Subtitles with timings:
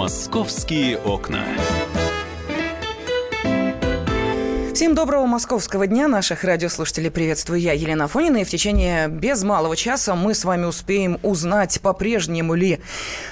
[0.00, 1.44] Московские окна.
[4.80, 6.08] Всем доброго московского дня.
[6.08, 8.38] Наших радиослушателей приветствую я, Елена Фонина.
[8.38, 12.80] И в течение без малого часа мы с вами успеем узнать, по-прежнему ли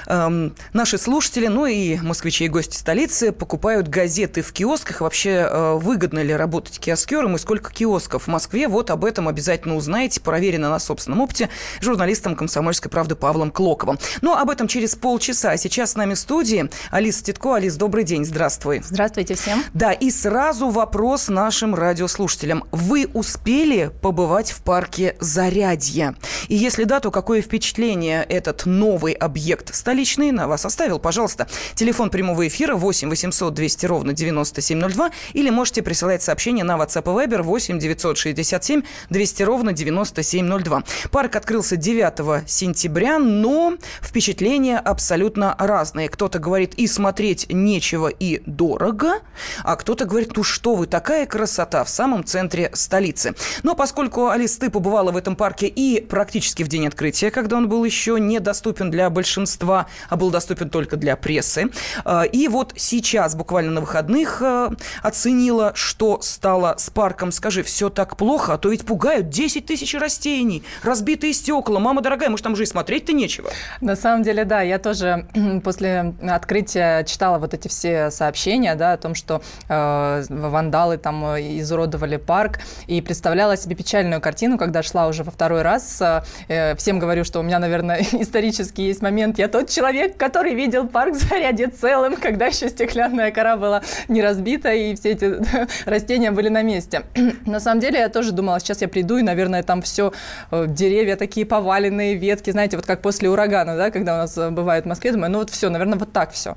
[0.09, 5.01] эм, наши слушатели, ну и москвичи и гости столицы покупают газеты в киосках.
[5.01, 8.69] Вообще, э, выгодно ли работать киоскером и сколько киосков в Москве?
[8.69, 11.49] Вот об этом обязательно узнаете, проверено на собственном опыте,
[11.81, 13.99] журналистом «Комсомольской правды» Павлом Клоковым.
[14.21, 15.57] Но об этом через полчаса.
[15.57, 17.55] Сейчас с нами в студии Алиса Титко.
[17.55, 18.83] Алис, добрый день, здравствуй.
[18.85, 19.65] Здравствуйте всем.
[19.73, 22.65] Да, и сразу вопрос нашим радиослушателям.
[22.73, 26.17] Вы успели побывать в парке Зарядье?
[26.49, 30.99] И если да, то какое впечатление этот новый объект столичный на вас оставил?
[30.99, 31.47] Пожалуйста,
[31.77, 37.29] телефон прямого эфира 8 800 200 ровно 9702 или можете присылать сообщение на WhatsApp и
[37.29, 40.83] Viber 8 967 200 ровно 9702.
[41.13, 46.09] Парк открылся 9 сентября, но впечатления абсолютно разные.
[46.09, 49.21] Кто-то говорит и смотреть нечего и дорого,
[49.63, 53.35] а кто-то говорит, ну что вы, такая красота в самом центре столицы.
[53.63, 57.69] Но поскольку, Алис, ты побывала в этом парке и практически в день открытия, когда он
[57.69, 61.71] был еще недоступен для большинства, а был доступен только для прессы,
[62.05, 64.71] э, и вот сейчас, буквально на выходных, э,
[65.03, 67.33] оценила, что стало с парком.
[67.33, 71.79] Скажи, все так плохо, а то ведь пугают 10 тысяч растений, разбитые стекла.
[71.79, 73.51] Мама дорогая, может, там уже и смотреть-то нечего.
[73.81, 75.27] На самом деле, да, я тоже
[75.65, 81.35] после открытия читала вот эти все сообщения, да, о том, что э, вандалы там там
[81.35, 82.61] э, изуродовали парк.
[82.87, 86.01] И представляла себе печальную картину, когда шла уже во второй раз.
[86.49, 89.39] Э, всем говорю, что у меня, наверное, исторический есть момент.
[89.39, 94.73] Я тот человек, который видел парк заряде целым, когда еще стеклянная кора была не разбита,
[94.73, 95.37] и все эти
[95.89, 97.03] растения были на месте.
[97.47, 100.13] На самом деле, я тоже думала, сейчас я приду, и, наверное, там все,
[100.51, 104.85] э, деревья такие поваленные, ветки, знаете, вот как после урагана, да, когда у нас бывает
[104.85, 106.55] в Москве, думаю, ну вот все, наверное, вот так все.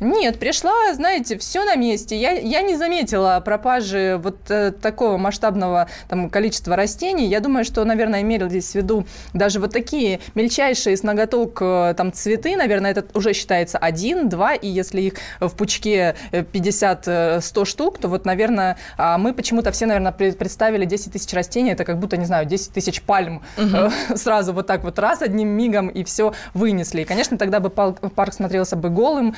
[0.00, 2.16] Нет, пришла, знаете, все на месте.
[2.16, 7.26] Я, я не заметила пропажи вот э, такого масштабного там, количества растений.
[7.26, 11.94] Я думаю, что, наверное, имели здесь в виду даже вот такие мельчайшие с ноготок э,
[11.96, 12.56] там цветы.
[12.56, 18.08] Наверное, это уже считается один, два, и если их в пучке 50-100 э, штук, то
[18.08, 21.72] вот, наверное, а мы почему-то все, наверное, представили 10 тысяч растений.
[21.72, 23.90] Это как будто, не знаю, 10 тысяч пальм угу.
[24.16, 27.02] сразу вот так вот раз одним мигом и все вынесли.
[27.02, 29.34] И, конечно, тогда бы парк смотрелся бы голым,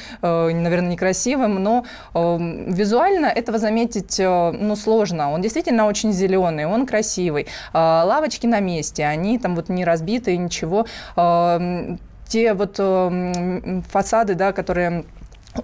[0.55, 1.85] наверное, некрасивым, но
[2.15, 5.33] э, визуально этого заметить э, ну, сложно.
[5.33, 7.47] Он действительно очень зеленый, он красивый.
[7.73, 10.87] Э, лавочки на месте, они там вот не разбиты, ничего.
[11.17, 11.97] Э,
[12.29, 15.05] те вот э, фасады, да, которые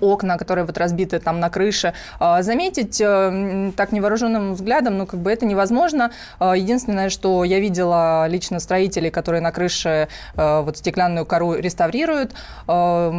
[0.00, 1.92] окна, которые вот разбиты там на крыше.
[2.18, 6.10] А, заметить э, так невооруженным взглядом, ну, как бы это невозможно.
[6.38, 12.34] А, единственное, что я видела лично строителей, которые на крыше э, вот стеклянную кору реставрируют.
[12.66, 13.12] А,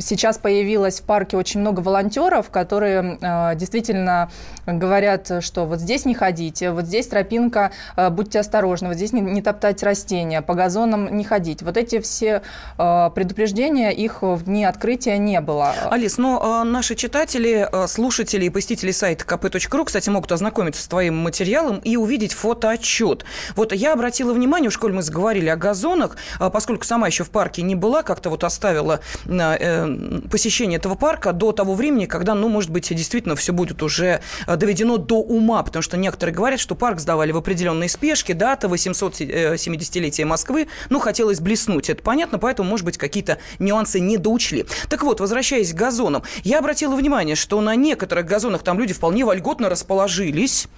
[0.00, 3.18] сейчас появилось в парке очень много волонтеров, которые
[3.56, 4.30] действительно
[4.66, 7.70] говорят, что вот здесь не ходите, вот здесь тропинка,
[8.10, 11.62] будьте осторожны, вот здесь не, не топтать растения, по газонам не ходить.
[11.62, 12.42] Вот эти все
[12.76, 15.74] предупреждения, их в дни открытия не было.
[15.98, 20.86] Алис, но э, наши читатели, э, слушатели и посетители сайта kp.ru, кстати, могут ознакомиться с
[20.86, 23.24] твоим материалом и увидеть фотоотчет.
[23.56, 27.30] Вот я обратила внимание, в школе мы заговорили о газонах, э, поскольку сама еще в
[27.30, 32.70] парке не была, как-то вот оставила посещение этого парка до того времени, когда, ну, может
[32.70, 37.32] быть, действительно все будет уже доведено до ума, потому что некоторые говорят, что парк сдавали
[37.32, 43.38] в определенной спешке, дата 870-летия Москвы, ну, хотелось блеснуть, это понятно, поэтому, может быть, какие-то
[43.58, 44.66] нюансы не доучли.
[44.88, 46.22] Так вот, возвращаясь к газонам.
[46.44, 50.68] Я обратила внимание, что на некоторых газонах там люди вполне вольготно расположились,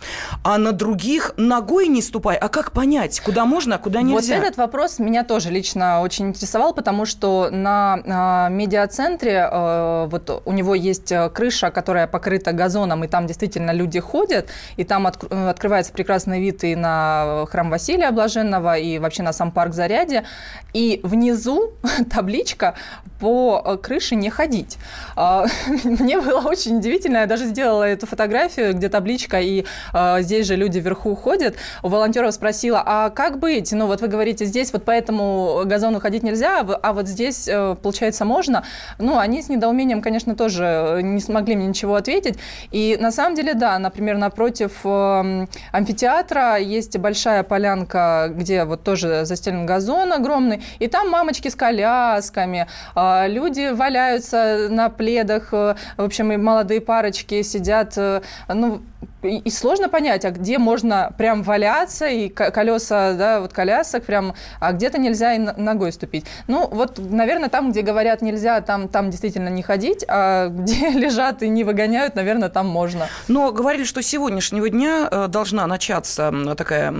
[0.44, 2.36] а на других ногой не ступай.
[2.36, 4.36] А как понять, куда можно, а куда нельзя?
[4.36, 10.42] Вот этот вопрос меня тоже лично очень интересовал, потому что на э, медиацентре э, вот
[10.44, 15.08] у него есть э, крыша, которая покрыта газоном, и там действительно люди ходят, и там
[15.08, 20.24] от, открывается прекрасный вид и на храм Василия Блаженного, и вообще на сам парк Зарядье.
[20.72, 21.72] И внизу
[22.10, 22.74] табличка
[23.20, 24.78] по э, крыше не ходить.
[25.16, 25.46] А,
[25.84, 30.56] мне было очень удивительно, я даже сделала эту фотографию, где табличка, и а, здесь же
[30.56, 31.54] люди вверху ходят.
[31.82, 33.72] У волонтеров спросила, а как быть?
[33.72, 37.48] Ну вот вы говорите, здесь вот по этому газону ходить нельзя, а, а вот здесь,
[37.48, 38.64] э, получается, можно.
[38.98, 42.38] Ну, они с недоумением, конечно, тоже не смогли мне ничего ответить.
[42.70, 49.24] И на самом деле, да, например, напротив эм, амфитеатра есть большая полянка, где вот тоже
[49.24, 56.32] застелен газон огромный, и там мамочки с колясками, люди валяются на пледах, э, в общем,
[56.32, 58.82] и молодые парочки сидят, э, ну,
[59.22, 64.72] и сложно понять, а где можно прям валяться, и колеса, да, вот колясок прям, а
[64.72, 66.24] где-то нельзя и ногой ступить.
[66.48, 71.42] Ну, вот, наверное, там, где говорят нельзя, там, там действительно не ходить, а где лежат
[71.42, 73.08] и не выгоняют, наверное, там можно.
[73.28, 76.92] Но говорили, что с сегодняшнего дня э, должна начаться такая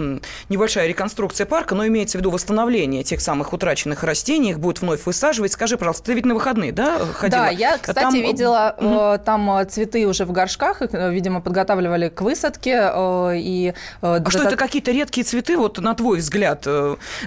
[0.49, 5.07] небольшая реконструкция парка, но имеется в виду восстановление тех самых утраченных растений, их будут вновь
[5.07, 5.53] высаживать.
[5.53, 7.45] Скажи, пожалуйста, ты ведь на выходные, да, ходила?
[7.45, 8.15] Да, я, кстати, там...
[8.15, 9.25] видела угу.
[9.25, 12.91] там цветы уже в горшках, их, видимо, подготавливали к высадке.
[13.35, 16.67] И, а что это какие-то редкие цветты, вот на твой взгляд?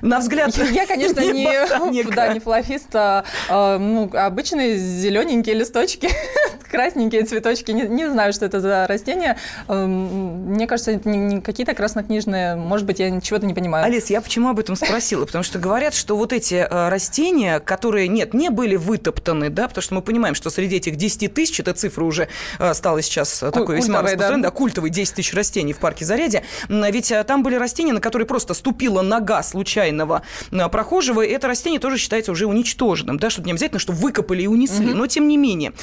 [0.02, 6.10] На взгляд Я, конечно, не, да, не флорист, а, ну, обычные зелененькие листочки,
[6.72, 7.72] красненькие цветочки.
[7.72, 9.38] Не, не знаю, что это за растение.
[9.68, 12.56] Мне кажется, это не какие-то краснокнижные.
[12.56, 13.86] Может быть, я чего-то не понимаю.
[13.86, 15.26] Алис, я почему об этом спросила?
[15.26, 19.96] Потому что говорят, что вот эти растения, которые, нет, не были вытоптаны, да, потому что
[19.96, 22.28] мы понимаем, что среди этих 10 тысяч, эта цифра уже
[22.74, 26.44] стала сейчас такой весьма распространенной, да, культовой, 10 тысяч растений в парке Зарядье.
[26.70, 30.24] Ведь там были растения, на которые просто ступила нога случайного
[30.72, 34.48] прохожего, и это растение тоже считается уже уничтоженным, да, что не обязательно, что выкопали и
[34.48, 34.98] унесли, угу.
[34.98, 35.74] но тем не менее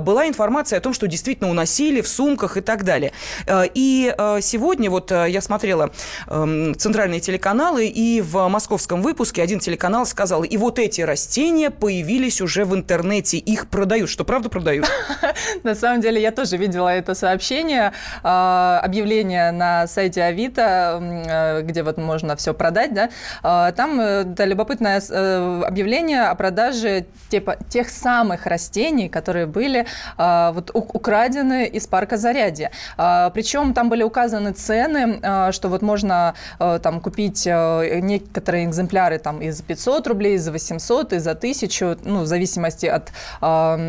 [0.00, 3.12] была информация о том, что действительно уносили в сумках и так далее.
[3.48, 5.90] И сегодня вот я смотрела
[6.26, 12.64] центральные телеканалы, и в московском выпуске один телеканал сказал, и вот эти растения появились уже
[12.64, 14.09] в интернете, их продают.
[14.10, 14.90] Что, правда продают?
[15.62, 17.92] На самом деле, я тоже видела это сообщение,
[18.24, 23.10] а, объявление на сайте Авито, э, где вот можно все продать, да.
[23.42, 29.86] А, там э, да, любопытное э, объявление о продаже типа, тех самых растений, которые были
[30.16, 32.70] а, вот украдены из парка Зарядье.
[32.96, 35.20] Причем там были указаны цены,
[35.52, 41.12] что вот можно там купить некоторые экземпляры там и за 500 рублей, и за 800,
[41.12, 43.10] и за 1000, ну, в зависимости от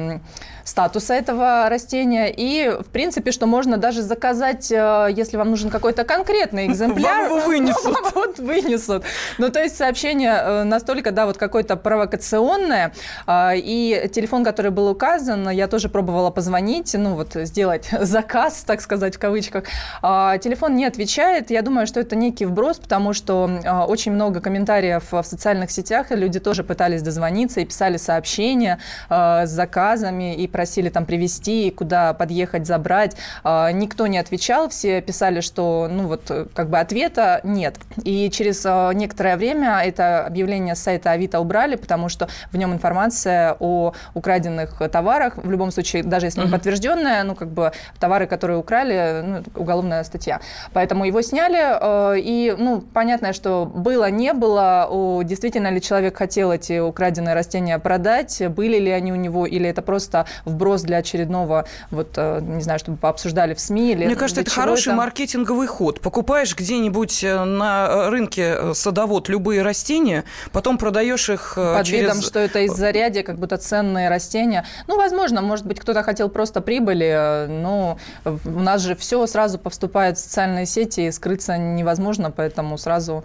[0.01, 0.19] 嗯，
[0.63, 2.33] статуса этого растения.
[2.35, 7.29] И, в принципе, что можно даже заказать, э, если вам нужен какой-то конкретный экземпляр.
[7.29, 7.97] Вам его вынесут.
[8.21, 9.03] Вот вынесут.
[9.37, 12.93] Ну, то есть сообщение э, настолько, да, вот какое-то провокационное.
[13.25, 18.81] А, и телефон, который был указан, я тоже пробовала позвонить, ну, вот сделать заказ, так
[18.81, 19.65] сказать, в кавычках.
[20.01, 21.51] А, телефон не отвечает.
[21.51, 26.07] Я думаю, что это некий вброс, потому что а, очень много комментариев в социальных сетях,
[26.11, 28.79] люди тоже пытались дозвониться и писали сообщения
[29.09, 33.15] с заказами и просили там привезти, куда подъехать, забрать.
[33.43, 37.77] А, никто не отвечал, все писали, что ну вот как бы ответа нет.
[38.03, 42.73] И через а, некоторое время это объявление с сайта Авито убрали, потому что в нем
[42.73, 48.27] информация о украденных товарах, в любом случае, даже если не подтвержденная, ну как бы товары,
[48.27, 50.41] которые украли, ну, уголовная статья.
[50.73, 56.51] Поэтому его сняли, а, и ну понятно, что было, не было, действительно ли человек хотел
[56.51, 61.65] эти украденные растения продать, были ли они у него, или это просто вброс для очередного,
[61.89, 63.91] вот, э, не знаю, чтобы пообсуждали в СМИ.
[63.91, 64.97] Или Мне кажется, это хороший это?
[64.97, 66.01] маркетинговый ход.
[66.01, 72.01] Покупаешь где-нибудь э, на рынке э, садовод любые растения, потом продаешь их Под через...
[72.01, 74.65] видом, что это из зарядья, как будто ценные растения.
[74.87, 80.17] Ну, возможно, может быть, кто-то хотел просто прибыли, но у нас же все сразу поступает
[80.17, 83.23] в социальные сети, и скрыться невозможно, поэтому сразу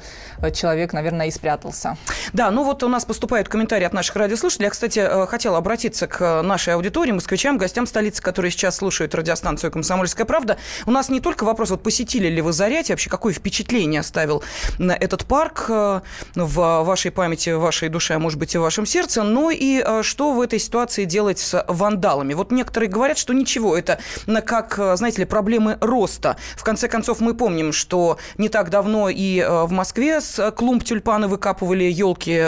[0.53, 1.97] человек, наверное, и спрятался.
[2.33, 4.67] Да, ну вот у нас поступают комментарии от наших радиослушателей.
[4.67, 9.71] Я, кстати, хотела обратиться к нашей аудитории аудитории, москвичам, гостям столицы, которые сейчас слушают радиостанцию
[9.71, 10.57] «Комсомольская правда».
[10.87, 14.43] У нас не только вопрос, вот посетили ли вы Зарядье, вообще какое впечатление оставил
[14.79, 16.01] на этот парк э,
[16.35, 19.83] в вашей памяти, в вашей душе, а может быть и в вашем сердце, но и
[19.85, 22.35] э, что в этой ситуации делать с вандалами.
[22.35, 23.99] Вот некоторые говорят, что ничего, это
[24.45, 26.37] как, э, знаете ли, проблемы роста.
[26.57, 31.29] В конце концов, мы помним, что не так давно и в Москве с клумб тюльпаны
[31.29, 32.45] выкапывали, елки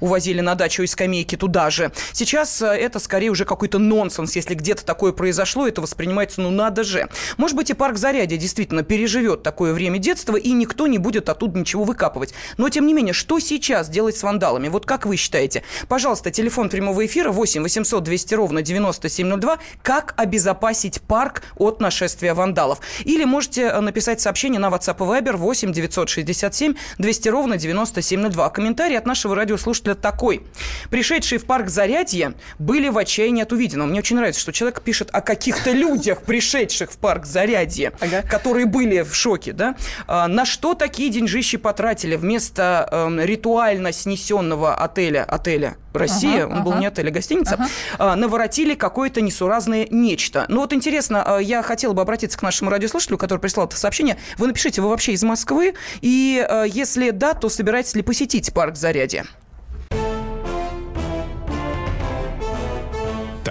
[0.00, 1.92] увозили на дачу и скамейки туда же.
[2.12, 7.08] Сейчас это скорее уже какой-то нонсенс, если где-то такое произошло, это воспринимается, ну надо же.
[7.36, 11.58] Может быть, и парк Зарядье действительно переживет такое время детства, и никто не будет оттуда
[11.58, 12.34] ничего выкапывать.
[12.56, 14.68] Но, тем не менее, что сейчас делать с вандалами?
[14.68, 15.62] Вот как вы считаете?
[15.88, 19.58] Пожалуйста, телефон прямого эфира 8 800 200 ровно 9702.
[19.82, 22.80] Как обезопасить парк от нашествия вандалов?
[23.04, 28.50] Или можете э, написать сообщение на WhatsApp и Viber 8 967 200 ровно 9702.
[28.50, 30.42] Комментарий от нашего радиослушателя такой.
[30.90, 33.88] Пришедшие в парк Зарядье были в отчаянии от увиденного увиденного.
[33.88, 38.22] Мне очень нравится, что человек пишет о каких-то людях, пришедших в парк Зарядье, ага.
[38.22, 39.76] которые были в шоке, да?
[40.06, 46.58] А, на что такие деньжищи потратили вместо э, ритуально снесенного отеля, отеля Россия, ага, он
[46.58, 46.62] ага.
[46.62, 48.14] был не отель, а гостиница, ага.
[48.14, 50.46] э, наворотили какое-то несуразное нечто.
[50.48, 54.16] Ну вот интересно, э, я хотела бы обратиться к нашему радиослушателю, который прислал это сообщение.
[54.38, 55.74] Вы напишите, вы вообще из Москвы?
[56.00, 59.24] И э, если да, то собираетесь ли посетить парк Зарядье?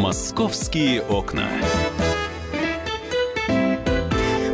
[0.00, 1.46] «Московские окна».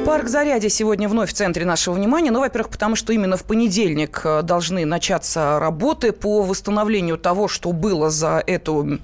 [0.06, 2.30] Парк Зарядье сегодня вновь в центре нашего внимания.
[2.30, 7.72] Ну, во-первых, потому что именно в понедельник э, должны начаться работы по восстановлению того, что
[7.72, 9.00] было за эту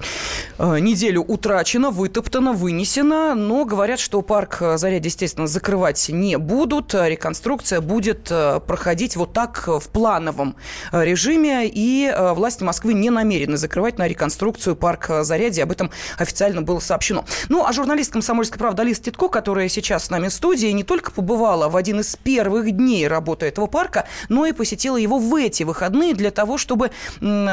[0.58, 3.34] э, неделю утрачено, вытоптано, вынесено.
[3.34, 6.94] Но говорят, что парк Зарядье, естественно, закрывать не будут.
[6.94, 10.54] Реконструкция будет э, проходить вот так в плановом
[10.92, 11.66] режиме.
[11.66, 15.64] И власти Москвы не намерены закрывать на реконструкцию парк Зарядье.
[15.64, 17.24] Об этом официально было сообщено.
[17.48, 21.10] Ну, а журналист «Комсомольской правды» Алиса Титко, которая сейчас с нами в студии, не только
[21.10, 25.62] побывала в один из первых дней работы этого парка, но и посетила его в эти
[25.62, 26.90] выходные для того, чтобы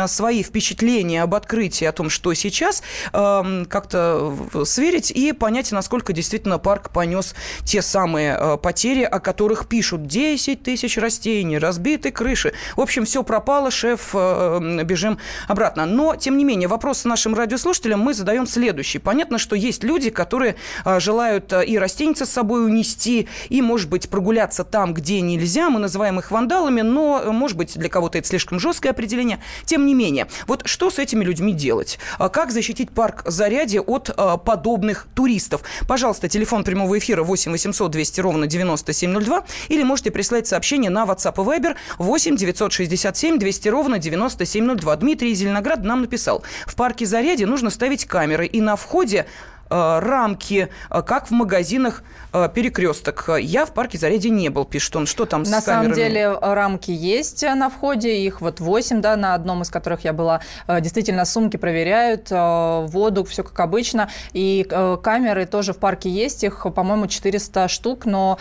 [0.08, 6.60] свои впечатления об открытии, о том, что сейчас, эм, как-то сверить и понять, насколько действительно
[6.60, 10.06] парк понес те самые э, потери, о которых пишут.
[10.06, 12.52] 10 тысяч растений, разбиты крыши.
[12.76, 15.18] В общем, все пропало, шеф, э, бежим
[15.48, 15.86] обратно.
[15.86, 19.00] Но, тем не менее, вопрос нашим радиослушателям мы задаем следующий.
[19.00, 24.10] Понятно, что есть люди, которые э, желают и растеница с собой унести, и, может быть,
[24.10, 25.70] прогуляться там, где нельзя.
[25.70, 29.40] Мы называем их вандалами, но, может быть, для кого-то это слишком жесткое определение.
[29.66, 32.00] Тем не менее, вот что с этими людьми делать?
[32.18, 35.62] А как защитить парк Зарядье от а, подобных туристов?
[35.88, 41.34] Пожалуйста, телефон прямого эфира 8 800 200 ровно 9702 или можете прислать сообщение на WhatsApp
[41.34, 44.96] и Viber 8 967 200 ровно 9702.
[44.98, 46.44] Дмитрий Зеленоград нам написал.
[46.66, 49.26] В парке Зарядье нужно ставить камеры и на входе
[49.70, 53.30] Э, рамки, э, как в магазинах э, перекресток.
[53.40, 55.06] Я в парке Зарядье не был, пишет он.
[55.06, 55.88] Что там на с камерами?
[55.90, 60.04] На самом деле рамки есть на входе, их вот 8, да, на одном из которых
[60.04, 60.42] я была.
[60.68, 64.10] Действительно, сумки проверяют, воду, все как обычно.
[64.34, 64.64] И
[65.04, 68.38] камеры тоже в парке есть, их, по-моему, 400 штук, но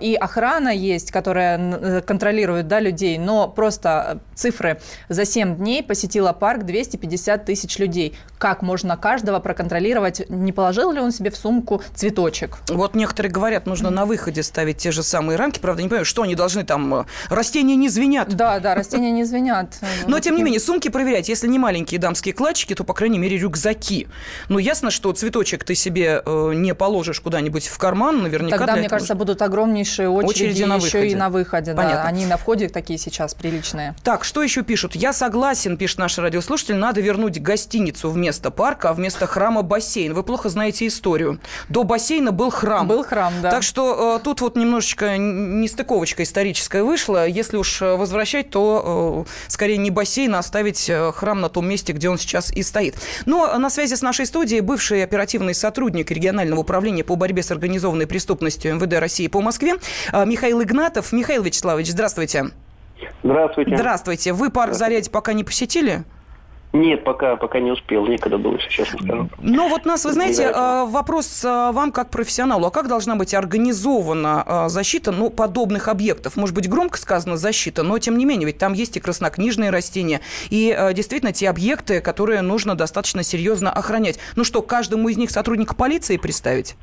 [0.00, 4.80] и охрана есть, которая контролирует, да, людей, но просто цифры.
[5.08, 8.16] За 7 дней посетила парк 250 тысяч людей.
[8.38, 12.56] Как можно каждого проконтролировать, не положил ли он себе в сумку цветочек.
[12.68, 15.58] Вот некоторые говорят, нужно на выходе ставить те же самые рамки.
[15.58, 16.94] Правда, не понимаю, что они должны там...
[16.94, 18.34] Э, растения не звенят.
[18.34, 19.78] Да, да, растения не звенят.
[20.06, 21.28] Но, тем не менее, сумки проверять.
[21.28, 24.08] Если не маленькие дамские кладчики, то, по крайней мере, рюкзаки.
[24.48, 28.58] Ну, ясно, что цветочек ты себе э, не положишь куда-нибудь в карман, наверняка.
[28.58, 31.74] Тогда, мне кажется, будут огромнейшие очереди, на еще и на выходе.
[31.74, 32.02] Понятно.
[32.02, 33.94] Они на входе такие сейчас приличные.
[34.02, 34.94] Так, что еще пишут?
[34.94, 40.14] Я согласен, пишет наш радиослушатель, надо вернуть гостиницу вместо парка, а вместо храма бассейн.
[40.14, 41.40] Вы плохо знаете историю.
[41.68, 42.86] До бассейна был храм.
[42.86, 43.50] Был храм, да.
[43.50, 47.26] Так что э, тут вот немножечко нестыковочка историческая вышла.
[47.26, 51.68] Если уж э, возвращать, то э, скорее не бассейн, а оставить э, храм на том
[51.68, 52.94] месте, где он сейчас и стоит.
[53.26, 58.06] Но на связи с нашей студией бывший оперативный сотрудник регионального управления по борьбе с организованной
[58.06, 59.74] преступностью МВД России по Москве
[60.12, 61.12] э, Михаил Игнатов.
[61.12, 62.46] Михаил Вячеславович, здравствуйте.
[63.22, 63.76] Здравствуйте.
[63.76, 64.32] Здравствуйте.
[64.32, 66.04] Вы парк Зарядье пока не посетили?
[66.72, 69.28] Нет, пока, пока не успел, некогда было, если честно скажу.
[69.42, 72.66] Ну вот нас, вы знаете, а, вопрос а, вам как профессионалу.
[72.66, 76.36] А как должна быть организована а, защита ну, подобных объектов?
[76.36, 80.20] Может быть, громко сказано защита, но тем не менее, ведь там есть и краснокнижные растения,
[80.48, 84.20] и действительно те объекты, которые нужно достаточно серьезно охранять.
[84.36, 86.76] Ну что, каждому из них сотрудника полиции представить?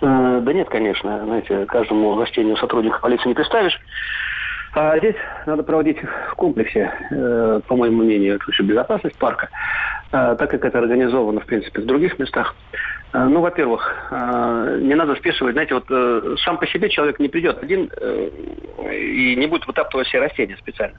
[0.00, 1.24] Э, да нет, конечно.
[1.24, 3.78] Знаете, каждому растению сотрудника полиции не представишь.
[4.72, 5.98] А здесь надо проводить
[6.30, 9.48] в комплексе, э, по моему мнению, безопасность парка,
[10.12, 12.54] э, так как это организовано, в принципе, в других местах.
[13.12, 15.54] Э, ну, во-первых, э, не надо спешивать.
[15.54, 17.90] Знаете, вот э, сам по себе человек не придет один
[18.92, 20.96] и не будет вытаптывать все растения специально.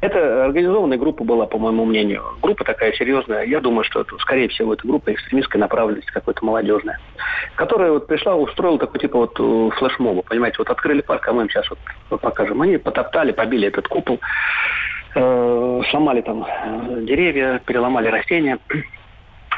[0.00, 2.22] Это организованная группа была, по моему мнению.
[2.42, 3.44] Группа такая серьезная.
[3.44, 6.98] Я думаю, что это, скорее всего, это группа экстремистской направленности какой-то молодежная,
[7.54, 10.22] которая вот пришла, устроила такой типа вот флешмоба.
[10.22, 11.66] Понимаете, вот открыли парк, а мы им сейчас
[12.10, 12.60] вот покажем.
[12.60, 14.20] Они потоптали, побили этот купол,
[15.14, 16.46] сломали там
[17.06, 18.58] деревья, переломали растения.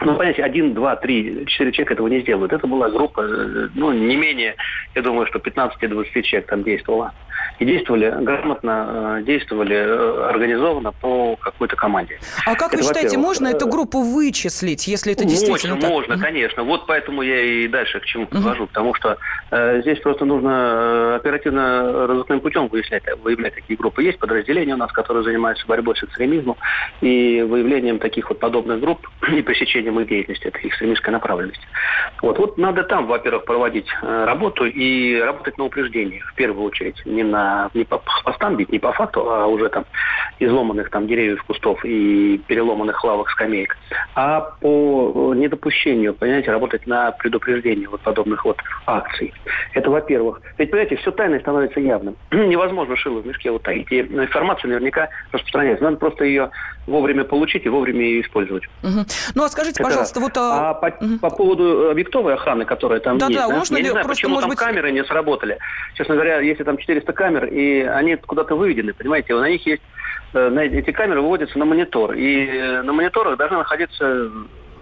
[0.03, 2.53] Ну, понятие, один, два, три, четыре человека этого не сделают.
[2.53, 4.55] Это была группа, э, ну, не менее,
[4.95, 7.13] я думаю, что 15-20 человек там действовала.
[7.59, 12.19] И действовали грамотно, действовали организованно по какой-то команде.
[12.45, 15.91] А как это, вы считаете, можно эту группу вычислить, если это действительно можно, так?
[15.91, 16.63] Можно, конечно.
[16.65, 18.65] Вот поэтому я и дальше к чему подвожу.
[18.65, 18.69] Угу.
[18.69, 19.19] Потому что
[19.51, 24.03] э, здесь просто нужно оперативно разыскным путем выяснять, выявлять такие группы.
[24.03, 26.57] Есть подразделения у нас, которые занимаются борьбой с экстремизмом
[27.01, 31.67] и выявлением таких вот подобных групп и пресечением их деятельности, этой экстремистской направленности.
[32.23, 37.05] Вот, вот надо там, во-первых, проводить э, работу и работать на упреждение, в первую очередь.
[37.05, 37.36] Не, на,
[37.75, 39.85] не по постам бить, не по факту, а уже там
[40.39, 43.77] изломанных там деревьев, кустов и переломанных лавок, скамеек,
[44.15, 49.33] а по недопущению, понимаете, работать на предупреждение вот подобных вот акций.
[49.73, 50.41] Это во-первых.
[50.59, 52.17] Ведь, понимаете, все тайное становится явным.
[52.31, 53.77] Невозможно шило в мешке вот так.
[53.77, 55.85] И информация наверняка распространяется.
[55.85, 56.51] Надо просто ее
[56.87, 58.65] вовремя получить и вовремя ее использовать.
[58.83, 59.07] Угу.
[59.35, 60.29] Ну, а скажите, Это пожалуйста, раз.
[60.29, 60.37] вот...
[60.39, 61.19] А, а по, угу.
[61.19, 63.57] по поводу объектовой охраны, которая там да, есть, да, да?
[63.57, 64.59] Можно я не знаю, почему там быть...
[64.59, 65.59] камеры не сработали.
[65.95, 69.83] Честно говоря, если там 400 камер, и они куда-то выведены, понимаете, на них есть
[70.35, 72.15] э, эти камеры выводятся на монитор.
[72.15, 74.31] И э, на мониторах должны находиться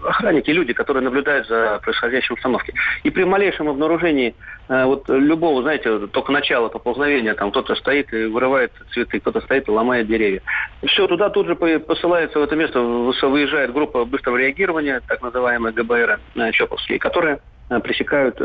[0.05, 2.75] охранники, люди, которые наблюдают за происходящей обстановкой.
[3.03, 4.35] И при малейшем обнаружении
[4.67, 9.67] э, вот любого, знаете, только начала поползновения, там кто-то стоит и вырывает цветы, кто-то стоит
[9.67, 10.41] и ломает деревья.
[10.85, 16.19] Все, туда тут же посылается в это место, выезжает группа быстрого реагирования, так называемая ГБР
[16.35, 18.37] э, Чоповские, которые э, пресекают,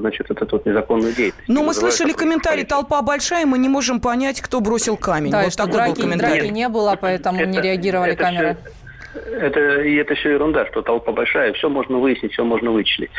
[0.00, 1.48] значит, эту вот незаконную деятельность.
[1.48, 5.30] Ну, мы слышали комментарий, толпа большая, мы не можем понять, кто бросил камень.
[5.30, 8.56] Да, вот что драки, драки не было, поэтому это, не реагировали это камеры.
[8.62, 13.10] Все, это, и это все ерунда, что толпа большая, все можно выяснить, все можно вычислить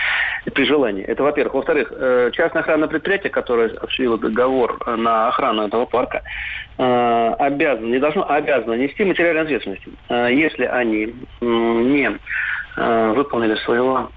[0.54, 1.04] при желании.
[1.04, 1.54] Это во-первых.
[1.54, 6.24] Во-вторых, э, частное охранное предприятие, которое осуществило договор на охрану этого парка,
[6.78, 12.18] э, обязано, не должно, а обязано нести материальную ответственность, э, если они не
[12.78, 14.10] выполнили своего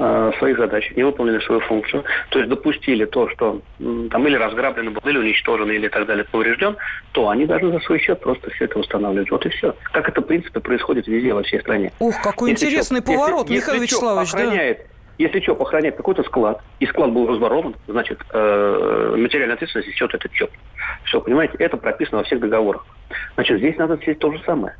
[0.00, 4.90] э, своих задач, не выполнили свою функцию, то есть допустили то, что там или разграблено
[4.90, 6.76] было, или уничтожено, или так далее, поврежден,
[7.12, 9.30] то они должны за свой счет просто все это устанавливать.
[9.30, 9.74] Вот и все.
[9.92, 11.92] Как это, в принципе, происходит везде, во всей стране.
[12.00, 14.84] Ух, какой если интересный ЧОП, поворот, если, Михаил если Вячеславович, охраняет, да?
[15.18, 20.32] Если ЧОП охраняет какой-то склад, и склад был разворован, значит, э, материальная ответственность несет этот
[20.32, 20.50] ЧОП.
[21.04, 22.86] Все, понимаете, это прописано во всех договорах.
[23.34, 24.74] Значит, здесь надо сделать то же самое.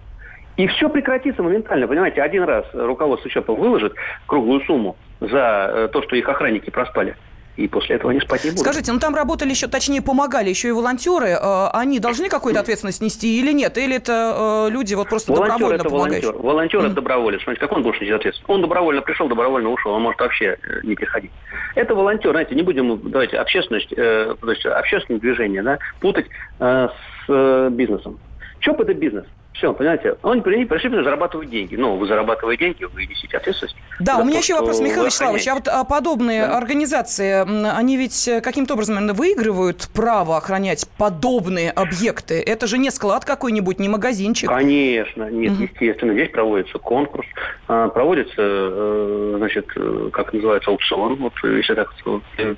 [0.60, 3.94] И все прекратится моментально, понимаете, один раз руководство ЧОПа выложит
[4.26, 7.16] круглую сумму за э, то, что их охранники проспали
[7.56, 8.62] и после этого они спать не будут.
[8.62, 11.28] Скажите, ну там работали еще, точнее, помогали еще и волонтеры.
[11.28, 13.78] Э, они должны какую-то ответственность нести или нет?
[13.78, 16.32] Или это э, люди вот просто волонтер добровольно это помогающие?
[16.32, 16.86] Волонтер, волонтер mm-hmm.
[16.86, 17.42] это доброволец.
[17.42, 18.50] Смотрите, как он должен нести ответственность?
[18.50, 21.30] Он добровольно пришел, добровольно ушел, он может вообще не приходить.
[21.74, 26.26] Это волонтер, знаете, не будем, давайте, общественность, то есть общественное движение, да, путать
[26.58, 28.18] с бизнесом.
[28.60, 29.24] ЧОП– это бизнес.
[29.60, 31.76] Все, понимаете, они пришли зарабатывать деньги.
[31.76, 33.76] Ну, вы зарабатываете деньги, вы несите ответственность.
[33.98, 35.48] Да, у меня еще вопрос, Михаил Вячеславович.
[35.48, 36.56] А вот а подобные да?
[36.56, 42.40] организации, они ведь э, каким-то образом выигрывают право охранять подобные объекты?
[42.40, 44.48] Это же не склад какой-нибудь, не магазинчик.
[44.48, 45.64] Конечно, нет, угу.
[45.64, 46.14] естественно.
[46.14, 47.26] Здесь проводится конкурс,
[47.68, 51.92] а, проводится, э, значит, э, как называется, аукцион, вот если так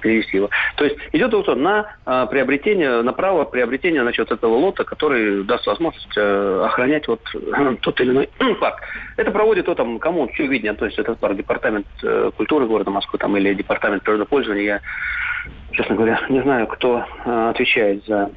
[0.00, 0.50] перевести его.
[0.76, 5.66] То есть идет аукцион на а, приобретение, на право приобретения, значит, этого лота, который даст
[5.66, 7.20] возможность охранять охранять вот
[7.80, 8.28] тот или иной
[8.60, 8.80] парк.
[9.16, 12.90] Это проводит то там, кому все виднее, то есть этот парк, департамент э, культуры города
[12.90, 14.62] Москвы там, или департамент природопользования.
[14.62, 14.80] Я,
[15.72, 18.30] честно говоря, не знаю, кто э, отвечает за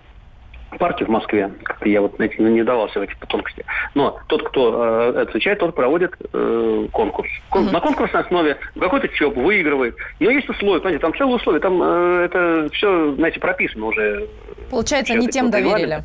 [0.79, 1.51] парки в Москве.
[1.85, 3.63] Я вот знаете, не давался в эти тонкости.
[3.93, 7.29] Но тот, кто э, отвечает, тот проводит э, конкурс.
[7.49, 7.71] Кон- mm-hmm.
[7.71, 9.95] На конкурсной основе какой-то ЧОП выигрывает.
[10.19, 14.27] И есть условия, понимаете, там целые условия, там э, это все, знаете, прописано уже.
[14.69, 16.03] Получается, не тем доверили.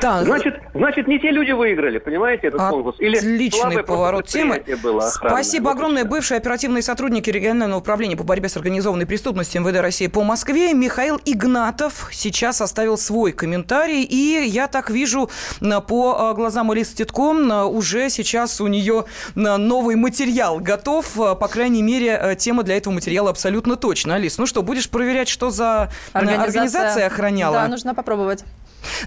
[0.00, 0.24] Так.
[0.24, 2.96] Значит, значит, не те люди выиграли, понимаете, этот конкурс?
[3.00, 4.62] Или Отличный поворот темы.
[4.82, 6.04] Было Спасибо огромное.
[6.04, 11.20] Бывшие оперативные сотрудники регионального управления по борьбе с организованной преступностью МВД России по Москве Михаил
[11.24, 14.04] Игнатов сейчас оставил свой комментарий.
[14.04, 20.60] И я так вижу по а, глазам Алисы Титко, уже сейчас у нее новый материал
[20.60, 21.14] готов.
[21.14, 24.14] По крайней мере, тема для этого материала абсолютно точно.
[24.14, 27.54] Алис, ну что, будешь проверять, что за организация, организация охраняла?
[27.56, 28.44] Да, нужно попробовать.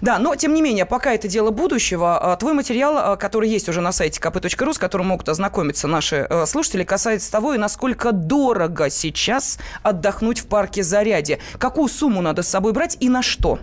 [0.02, 3.70] Да, но тем не менее, пока это дело будущего, а, твой материал, а, который есть
[3.70, 8.12] уже на сайте kp.ru, с которым могут ознакомиться наши э, слушатели, касается того, и насколько
[8.12, 11.40] дорого сейчас отдохнуть в парке Зарядье.
[11.58, 13.60] Какую сумму надо с собой брать и на что?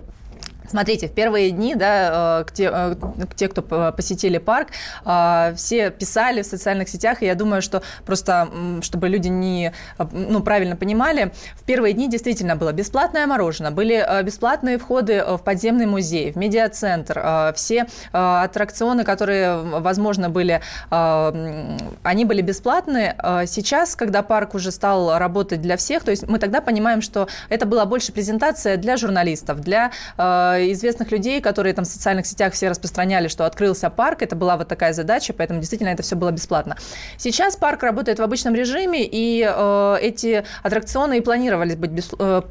[0.69, 2.95] Смотрите, в первые дни, да, э, те, э,
[3.35, 4.69] те, кто посетили парк,
[5.05, 8.49] э, все писали в социальных сетях, и я думаю, что просто,
[8.83, 9.73] чтобы люди не,
[10.13, 15.87] ну, правильно понимали, в первые дни действительно было бесплатное мороженое, были бесплатные входы в подземный
[15.87, 23.17] музей, в медиацентр, все аттракционы, которые, возможно, были, они были бесплатные.
[23.47, 27.67] Сейчас, когда парк уже стал работать для всех, то есть мы тогда понимаем, что это
[27.67, 29.91] была больше презентация для журналистов, для
[30.73, 34.69] известных людей, которые там в социальных сетях все распространяли, что открылся парк, это была вот
[34.69, 36.77] такая задача, поэтому действительно это все было бесплатно.
[37.17, 42.43] Сейчас парк работает в обычном режиме, и э, эти аттракционы и планировались быть э,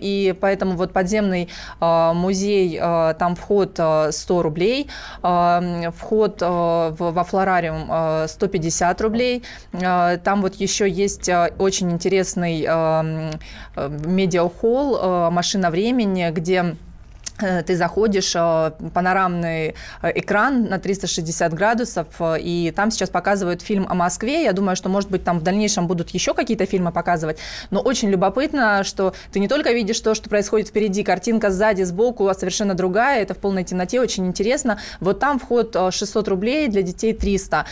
[0.00, 1.48] и поэтому вот подземный
[1.80, 4.88] э, музей, э, там вход э, 100 рублей,
[5.22, 11.90] э, вход э, во флорариум э, 150 рублей, э, там вот еще есть э, очень
[11.90, 13.30] интересный э,
[13.76, 16.91] э, медиахолл, э, машина времени, где Э,
[17.38, 23.94] ты заходишь, э, панорамный э, экран на 360 градусов, и там сейчас показывают фильм о
[23.94, 24.44] Москве.
[24.44, 27.38] Я думаю, что, может быть, там в дальнейшем будут еще какие-то фильмы показывать.
[27.70, 32.28] Но очень любопытно, что ты не только видишь то, что происходит впереди, картинка сзади, сбоку,
[32.28, 33.22] а совершенно другая.
[33.22, 34.78] Это в полной темноте, очень интересно.
[35.00, 37.66] Вот там вход 600 рублей, для детей 300.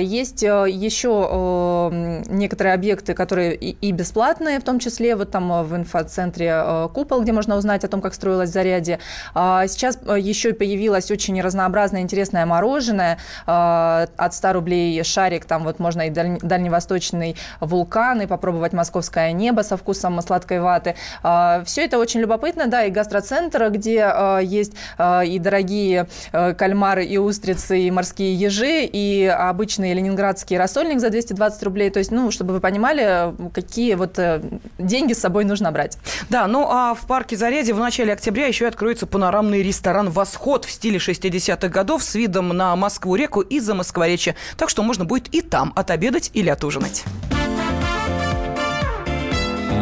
[0.00, 1.90] Есть еще
[2.28, 7.56] некоторые объекты, которые и бесплатные, в том числе вот там в инфоцентре Купол, где можно
[7.56, 8.98] узнать о том, как строилась Заря Зарядье.
[9.34, 13.18] А, сейчас э, еще появилось очень разнообразное интересное мороженое.
[13.46, 19.62] А, от 100 рублей шарик, там вот можно и дальневосточный вулкан, и попробовать московское небо
[19.62, 20.94] со вкусом сладкой ваты.
[21.22, 27.16] А, Все это очень любопытно, да, и гастроцентр, где есть и дорогие э, кальмары, и
[27.18, 31.90] устрицы, и морские ежи, и обычный ленинградский рассольник за 220 рублей.
[31.90, 34.42] То есть, ну, чтобы вы понимали, какие вот э,
[34.78, 35.98] деньги с собой нужно брать.
[36.30, 40.70] Да, ну а в парке Зарядье в начале октября еще откроется панорамный ресторан «Восход» в
[40.70, 44.36] стиле 60-х годов с видом на Москву-реку и за Москворечье.
[44.56, 47.04] Так что можно будет и там отобедать или отужинать.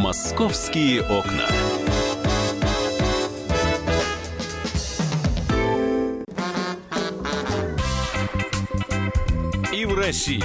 [0.00, 1.46] «Московские окна».
[9.72, 10.44] И в России.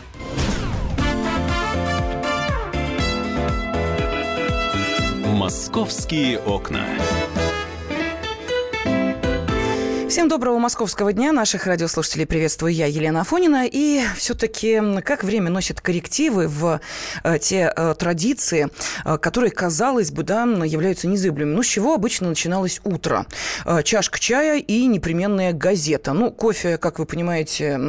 [5.41, 6.85] «Московские окна».
[10.11, 11.31] Всем доброго московского дня.
[11.31, 13.65] Наших радиослушателей приветствую я, Елена Афонина.
[13.65, 16.81] И все-таки как время носит коррективы в
[17.23, 18.67] э, те э, традиции,
[19.05, 21.55] э, которые, казалось бы, да, являются незыблемыми.
[21.55, 23.25] Ну, с чего обычно начиналось утро?
[23.85, 26.11] Чашка чая и непременная газета.
[26.11, 27.79] Ну, кофе, как вы понимаете,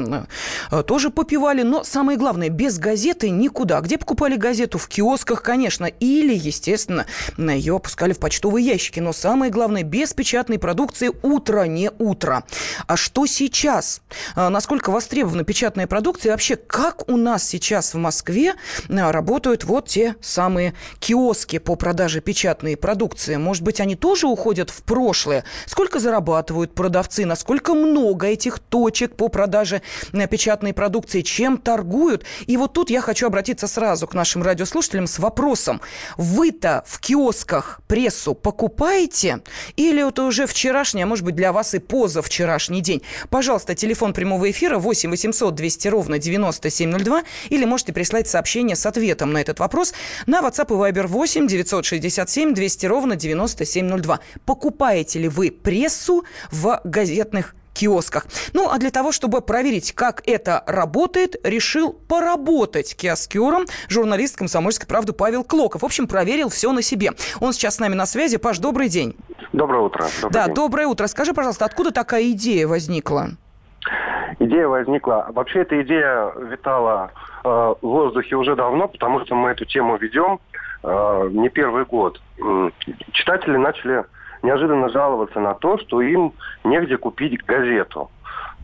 [0.86, 1.62] тоже попивали.
[1.62, 3.80] Но самое главное, без газеты никуда.
[3.80, 4.78] Где покупали газету?
[4.78, 5.86] В киосках, конечно.
[5.86, 7.04] Или, естественно,
[7.36, 9.00] ее опускали в почтовые ящики.
[9.00, 12.44] Но самое главное, без печатной продукции утро не утро утро.
[12.86, 14.02] А что сейчас?
[14.36, 16.30] А, насколько востребована печатная продукция?
[16.30, 18.54] И вообще, как у нас сейчас в Москве
[18.88, 23.36] а, работают вот те самые киоски по продаже печатной продукции?
[23.36, 25.44] Может быть, они тоже уходят в прошлое?
[25.66, 27.24] Сколько зарабатывают продавцы?
[27.24, 31.22] Насколько много этих точек по продаже а, печатной продукции?
[31.22, 32.24] Чем торгуют?
[32.46, 35.80] И вот тут я хочу обратиться сразу к нашим радиослушателям с вопросом.
[36.16, 39.40] Вы-то в киосках прессу покупаете?
[39.76, 43.00] Или это уже вчерашнее, а может быть, для вас и по позавчерашний день.
[43.30, 49.32] Пожалуйста, телефон прямого эфира 8 800 200 ровно 9702 или можете прислать сообщение с ответом
[49.32, 49.94] на этот вопрос
[50.26, 54.18] на WhatsApp и Viber 8 967 200 ровно 9702.
[54.44, 58.26] Покупаете ли вы прессу в газетных киосках.
[58.52, 65.12] Ну, а для того, чтобы проверить, как это работает, решил поработать киоскером журналист «Комсомольской правды»
[65.12, 65.82] Павел Клоков.
[65.82, 67.12] В общем, проверил все на себе.
[67.40, 68.36] Он сейчас с нами на связи.
[68.36, 69.16] Паш, добрый день.
[69.52, 70.04] Доброе утро.
[70.22, 70.54] Добрый да, день.
[70.54, 71.06] доброе утро.
[71.06, 73.28] Скажи, пожалуйста, откуда такая идея возникла?
[74.38, 75.26] Идея возникла.
[75.30, 77.10] Вообще эта идея витала
[77.44, 80.40] э, в воздухе уже давно, потому что мы эту тему ведем
[80.82, 82.20] э, не первый год.
[83.12, 84.04] Читатели начали
[84.42, 86.32] неожиданно жаловаться на то, что им
[86.64, 88.10] негде купить газету.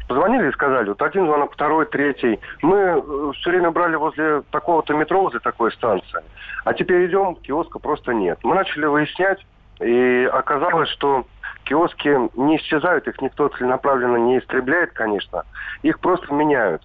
[0.09, 2.40] Позвонили и сказали, вот один звонок, второй, третий.
[2.62, 6.22] Мы э, все время брали возле такого-то метро, возле такой станции.
[6.64, 8.38] А теперь идем, киоска просто нет.
[8.42, 9.38] Мы начали выяснять,
[9.81, 11.27] И оказалось, что
[11.64, 15.45] киоски не исчезают, их никто целенаправленно не истребляет, конечно.
[15.83, 16.83] Их просто меняют.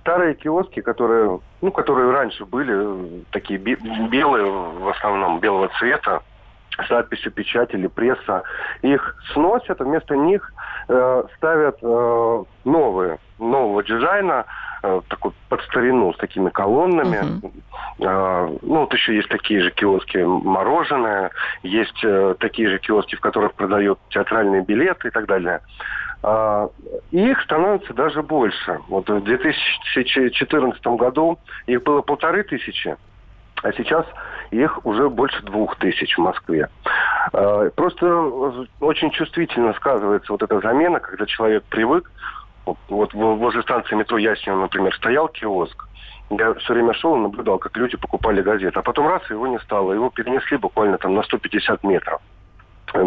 [0.00, 6.22] Старые киоски, которые, ну, которые раньше были, такие белые в основном, белого цвета,
[6.82, 8.42] с надписью печать или пресса,
[8.82, 10.52] их сносят, а вместо них
[10.88, 14.44] э, ставят э, новые, нового дизайна,
[14.82, 17.18] э, такой под старину, с такими колоннами.
[17.18, 17.52] Uh-huh.
[18.00, 21.30] Э, ну, вот еще есть такие же киоски мороженое,
[21.62, 25.60] есть э, такие же киоски, в которых продают театральные билеты и так далее.
[26.22, 26.68] Э,
[27.12, 28.80] их становится даже больше.
[28.88, 32.96] Вот в 2014 году их было полторы тысячи,
[33.62, 34.06] а сейчас
[34.54, 36.68] их уже больше двух тысяч в Москве.
[37.32, 38.06] Э, просто
[38.80, 42.10] очень чувствительно сказывается вот эта замена, когда человек привык
[42.88, 45.86] вот возле станции метро Яснина, например, стоял киоск.
[46.30, 48.78] Я все время шел и наблюдал, как люди покупали газеты.
[48.78, 49.92] А потом раз, его не стало.
[49.92, 52.20] Его перенесли буквально там на 150 метров.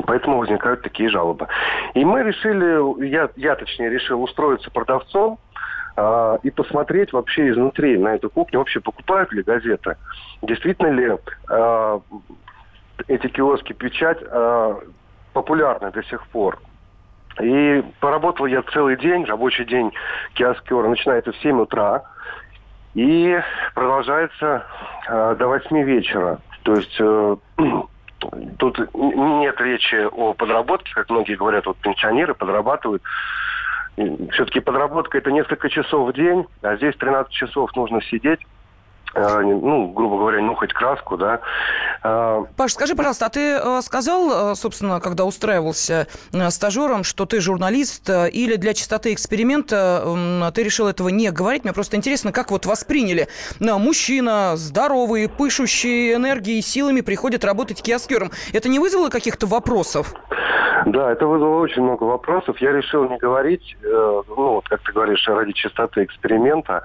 [0.06, 1.48] Поэтому возникают такие жалобы.
[1.94, 5.40] И мы решили, я, я точнее решил устроиться продавцом
[5.98, 9.98] э, и посмотреть вообще изнутри на эту кухню, вообще покупают ли газеты.
[10.42, 11.18] Действительно ли
[11.50, 12.00] э,
[13.08, 14.76] эти киоски печать э,
[15.34, 16.60] популярны до сих пор.
[17.42, 19.92] И поработал я целый день, рабочий день
[20.34, 22.04] киоскера начинается в 7 утра
[22.96, 23.40] и
[23.76, 24.66] продолжается
[25.08, 26.40] э, до 8 вечера.
[26.64, 27.36] То есть э,
[28.58, 33.04] тут нет речи о подработке, как многие говорят, вот пенсионеры подрабатывают.
[33.98, 38.40] Все-таки подработка это несколько часов в день, а здесь 13 часов нужно сидеть
[39.18, 41.40] ну, грубо говоря, нюхать краску, да.
[42.04, 46.08] Э, Паш, скажи, пожалуйста, а ты э, сказал, собственно, когда устраивался
[46.50, 51.64] стажером, что ты журналист, или для чистоты эксперимента ты решил этого не говорить?
[51.64, 53.28] Мне просто интересно, как вот восприняли
[53.60, 58.32] мужчина, здоровый, пышущий энергией и силами, приходит работать киоскером.
[58.54, 60.14] Это не вызвало каких-то вопросов?
[60.86, 62.58] Да, это вызвало очень много вопросов.
[62.60, 66.84] Я решил не говорить, ну, вот как ты говоришь, ради чистоты эксперимента.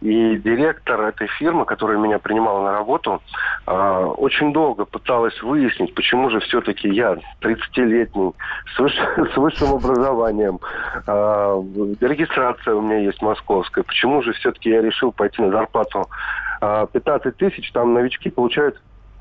[0.00, 3.20] И директор этой фирмы, которая меня принимала на работу,
[3.66, 8.32] э, очень долго пыталась выяснить, почему же все-таки я, 30-летний,
[8.74, 8.94] с, выш...
[9.34, 10.58] с высшим образованием,
[11.06, 11.62] э,
[12.00, 16.08] регистрация у меня есть московская, почему же все-таки я решил пойти на зарплату
[16.62, 18.80] э, 15 тысяч, там новички получают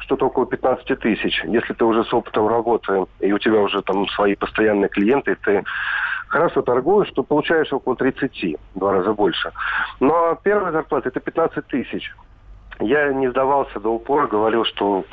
[0.10, 1.44] что-то около 15 тысяч.
[1.44, 5.64] Если ты уже с опытом работы, и у тебя уже там свои постоянные клиенты, ты
[6.30, 9.52] хорошо торгуешь, то получаешь около 30, в два раза больше.
[10.00, 12.14] Но первая зарплата это 15 тысяч.
[12.80, 15.04] Я не сдавался до упора, говорил, что,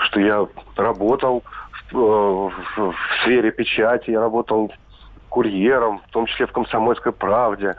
[0.00, 0.46] что я
[0.76, 1.42] работал
[1.90, 4.72] в, в, в сфере печати, я работал
[5.28, 7.74] курьером, в том числе в «Комсомольской правде».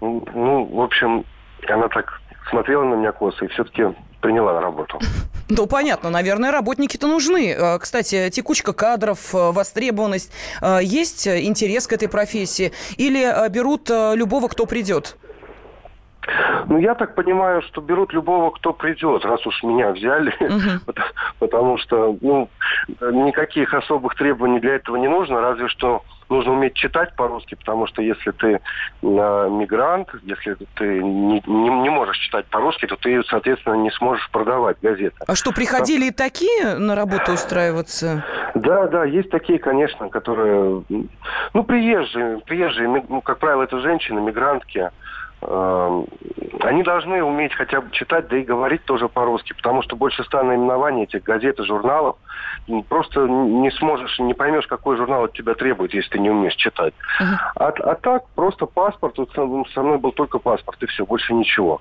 [0.00, 1.24] Ну, в общем,
[1.68, 3.84] она так смотрела на меня косо и все-таки
[4.20, 4.98] приняла на работу.
[5.52, 7.52] Ну, понятно, наверное, работники-то нужны.
[7.58, 12.70] А, кстати, текучка кадров, а, востребованность, а, есть интерес к этой профессии?
[12.98, 15.16] Или берут любого, кто придет?
[16.66, 20.92] Ну, я так понимаю, что берут любого, кто придет, раз уж меня взяли, угу.
[21.38, 22.48] потому что, ну,
[23.00, 28.02] никаких особых требований для этого не нужно, разве что нужно уметь читать по-русски, потому что
[28.02, 28.60] если ты э,
[29.02, 34.76] мигрант, если ты не, не, не можешь читать по-русски, то ты, соответственно, не сможешь продавать
[34.80, 35.16] газеты.
[35.26, 38.24] А что, приходили и такие на работу устраиваться?
[38.54, 40.84] Да, да, есть такие, конечно, которые,
[41.52, 44.90] ну, приезжие, приезжие, ну, как правило, это женщины, мигрантки,
[45.42, 50.42] они должны уметь хотя бы читать, да и говорить тоже по-русски, потому что больше ста
[50.42, 52.16] наименований этих газет и журналов
[52.88, 56.94] просто не сможешь, не поймешь, какой журнал от тебя требует, если ты не умеешь читать.
[57.20, 57.36] Uh-huh.
[57.56, 61.80] А, а так просто паспорт, вот со мной был только паспорт, и все, больше ничего.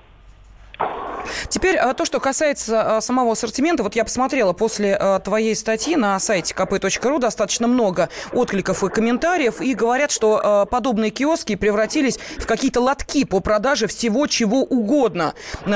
[1.49, 3.83] Теперь а, то, что касается а, самого ассортимента.
[3.83, 9.61] Вот я посмотрела после а, твоей статьи на сайте kp.ru достаточно много откликов и комментариев.
[9.61, 15.33] И говорят, что подобные киоски превратились в какие-то лотки по продаже всего чего угодно.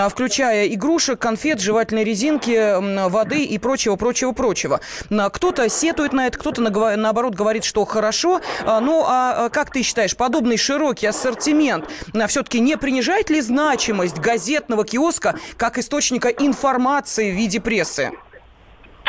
[0.09, 4.79] Включая игрушек, конфет, жевательной резинки, воды и прочего, прочего, прочего.
[5.09, 8.41] Кто-то сетует на это, кто-то наоборот говорит, что хорошо.
[8.65, 11.85] Ну, а как ты считаешь, подобный широкий ассортимент
[12.27, 18.11] все-таки не принижает ли значимость газетного киоска как источника информации в виде прессы?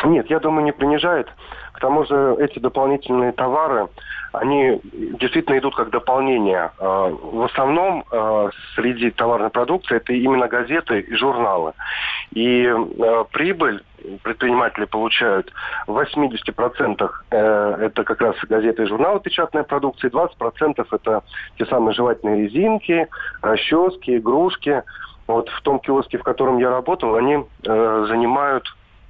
[0.03, 1.27] Нет, я думаю, не принижает.
[1.73, 3.87] К тому же эти дополнительные товары,
[4.31, 4.79] они
[5.19, 6.71] действительно идут как дополнение.
[6.79, 11.73] А, в основном а, среди товарной продукции это именно газеты и журналы.
[12.31, 13.83] И а, прибыль
[14.23, 15.51] предприниматели получают
[15.87, 21.23] в 80% э, это как раз газеты и журналы печатной продукции, 20% это
[21.57, 23.07] те самые жевательные резинки,
[23.41, 24.83] расчески, игрушки–
[25.27, 28.65] вот в том киоске, в котором я работал, они э, занимают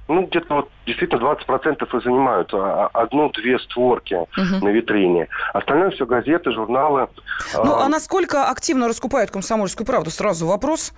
[0.08, 4.64] ну, где-то вот действительно 20% и занимают а, а, одну-две створки угу.
[4.64, 5.28] на витрине.
[5.52, 7.08] Остальное все газеты, журналы.
[7.54, 10.10] Ну, а, а насколько активно раскупают «Комсомольскую правду»?
[10.10, 10.92] Сразу вопрос.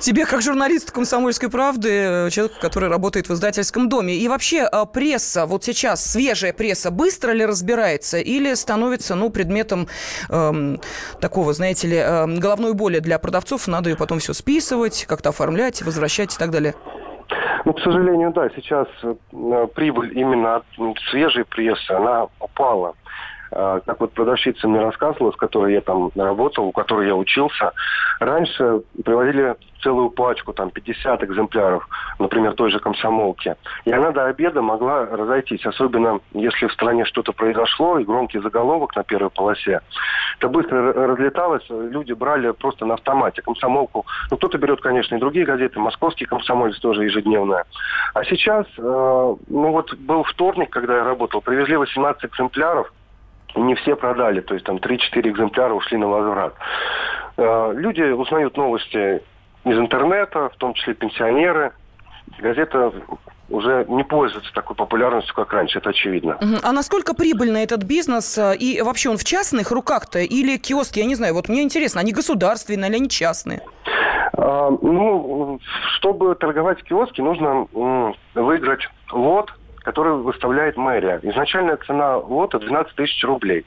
[0.00, 4.14] Тебе, как журналисту «Комсомольской правды», э, человеку, который работает в издательском доме.
[4.14, 9.88] И вообще э, пресса, вот сейчас свежая пресса, быстро ли разбирается или становится, ну, предметом
[10.30, 10.80] эм,
[11.20, 15.82] такого, знаете ли, эм, головной боли для продавцов, надо ее потом все списывать, как-то оформлять,
[15.82, 16.74] возвращать и так далее?
[17.64, 20.64] Ну, к сожалению, да, сейчас э, прибыль именно от
[21.10, 22.94] свежей прессы, она упала.
[23.50, 27.72] А, как вот продавщица мне рассказывала, с которой я там работал, у которой я учился,
[28.20, 33.54] раньше привозили целую пачку, там 50 экземпляров, например, той же комсомолки.
[33.84, 38.96] И она до обеда могла разойтись, особенно если в стране что-то произошло, и громкий заголовок
[38.96, 39.80] на первой полосе.
[40.38, 44.06] Это быстро разлеталось, люди брали просто на автомате комсомолку.
[44.30, 47.64] Ну, кто-то берет, конечно, и другие газеты, московский комсомолец тоже ежедневная.
[48.14, 52.92] А сейчас, э, ну вот был вторник, когда я работал, привезли 18 экземпляров,
[53.54, 54.98] не все продали, то есть там 3-4
[55.30, 56.54] экземпляра ушли на возврат.
[57.36, 59.22] Э, люди узнают новости
[59.64, 61.72] из интернета, в том числе пенсионеры.
[62.38, 62.92] Газета
[63.48, 66.38] уже не пользуется такой популярностью, как раньше, это очевидно.
[66.62, 68.36] А насколько прибыльный этот бизнес?
[68.36, 70.98] Э, и вообще он в частных руках-то или киоски?
[70.98, 73.62] Я не знаю, вот мне интересно, они государственные или они частные?
[74.36, 75.58] А, ну,
[75.96, 77.66] чтобы торговать в киоске, нужно
[78.34, 81.20] выиграть лот который выставляет мэрия.
[81.22, 83.64] Изначальная цена лота 12 тысяч рублей.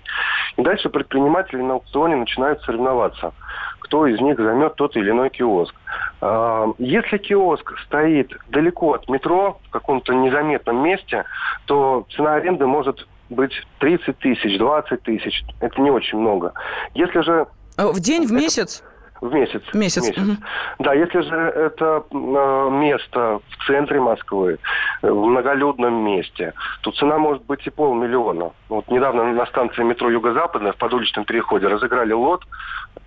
[0.58, 3.34] И дальше предприниматели на аукционе начинают соревноваться,
[3.80, 5.74] кто из них займет тот или иной киоск.
[6.21, 11.26] А, если киоск стоит далеко от метро, в каком-то незаметном месте,
[11.65, 15.43] то цена аренды может быть 30 тысяч, 20 тысяч.
[15.60, 16.54] Это не очень много.
[16.93, 17.47] Если же...
[17.78, 18.84] В день, в месяц?
[19.21, 19.62] В месяц.
[19.73, 20.01] Месяц.
[20.01, 20.17] месяц.
[20.17, 20.38] Угу.
[20.79, 24.57] Да, если же это э, место в центре Москвы,
[25.03, 28.51] в многолюдном месте, то цена может быть и полмиллиона.
[28.67, 32.43] Вот недавно на станции метро Юго-Западная в подуличном переходе разыграли лот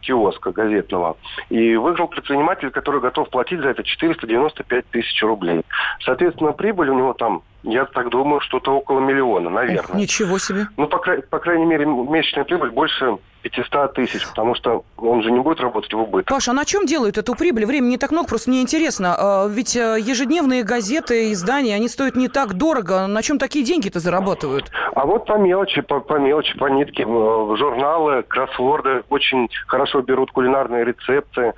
[0.02, 1.16] киоска газетного.
[1.50, 5.62] И выиграл предприниматель, который готов платить за это 495 тысяч рублей.
[6.04, 9.94] Соответственно, прибыль у него там я так думаю, что-то около миллиона, наверное.
[9.94, 10.68] Ух, ничего себе.
[10.76, 15.40] Ну, по, по крайней мере, месячная прибыль больше 500 тысяч, потому что он же не
[15.40, 16.28] будет работать в убыток.
[16.28, 17.66] Паша, а на чем делают эту прибыль?
[17.66, 19.14] Времени не так много, просто мне интересно.
[19.18, 23.06] А, ведь э, ежедневные газеты, издания, они стоят не так дорого.
[23.06, 24.70] На чем такие деньги-то зарабатывают?
[24.94, 27.04] А вот по мелочи, по, по мелочи, по нитке.
[27.04, 31.54] Журналы, кроссворды очень хорошо берут кулинарные рецепты.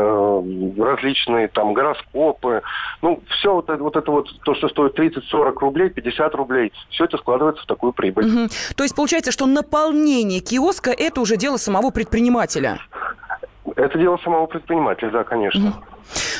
[0.00, 0.42] Э,
[0.78, 2.62] различные там гороскопы.
[3.02, 7.06] Ну, все вот это, вот это вот, то, что стоит 30-40 рублей, 50 рублей, все
[7.06, 8.24] это складывается в такую прибыль.
[8.24, 8.48] Угу.
[8.76, 12.78] То есть получается, что наполнение киоска– это уже дело самого предпринимателя?
[13.74, 15.70] Это дело самого предпринимателя, да, конечно.
[15.70, 15.76] Угу.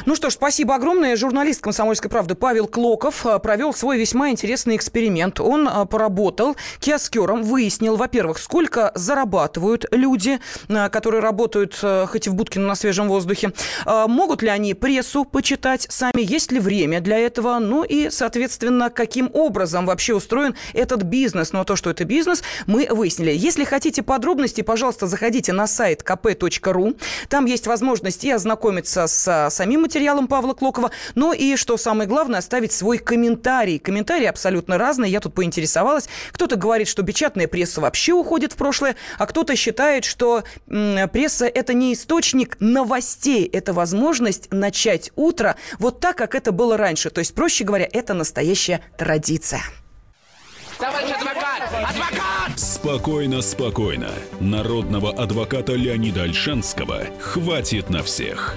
[0.07, 1.17] Ну что ж, спасибо огромное.
[1.17, 5.41] Журналист «Комсомольской правды» Павел Клоков э, провел свой весьма интересный эксперимент.
[5.41, 12.35] Он э, поработал киоскером, выяснил, во-первых, сколько зарабатывают люди, э, которые работают хоть и в
[12.35, 13.53] будке, но на свежем воздухе.
[13.87, 16.21] Могут ли они прессу почитать сами?
[16.21, 17.59] Есть ли время для этого?
[17.59, 21.53] Ну и, соответственно, каким образом вообще устроен этот бизнес?
[21.53, 23.33] Но то, что это бизнес, мы выяснили.
[23.33, 26.99] Если хотите подробности, пожалуйста, заходите на сайт kp.ru.
[27.29, 32.39] Там есть возможность и ознакомиться с самим материалом Павла Клокова, но и, что самое главное,
[32.39, 33.79] оставить свой комментарий.
[33.79, 35.11] Комментарии абсолютно разные.
[35.11, 36.09] Я тут поинтересовалась.
[36.33, 41.47] Кто-то говорит, что печатная пресса вообще уходит в прошлое, а кто-то считает, что м, пресса–
[41.61, 47.11] это не источник новостей, это возможность начать утро вот так, как это было раньше.
[47.11, 49.63] То есть, проще говоря, это настоящая традиция.
[50.79, 51.63] Товарищ адвокат!
[51.91, 52.59] Адвокат!
[52.59, 54.11] Спокойно, спокойно.
[54.39, 58.57] Народного адвоката Леонида Альшанского хватит на всех.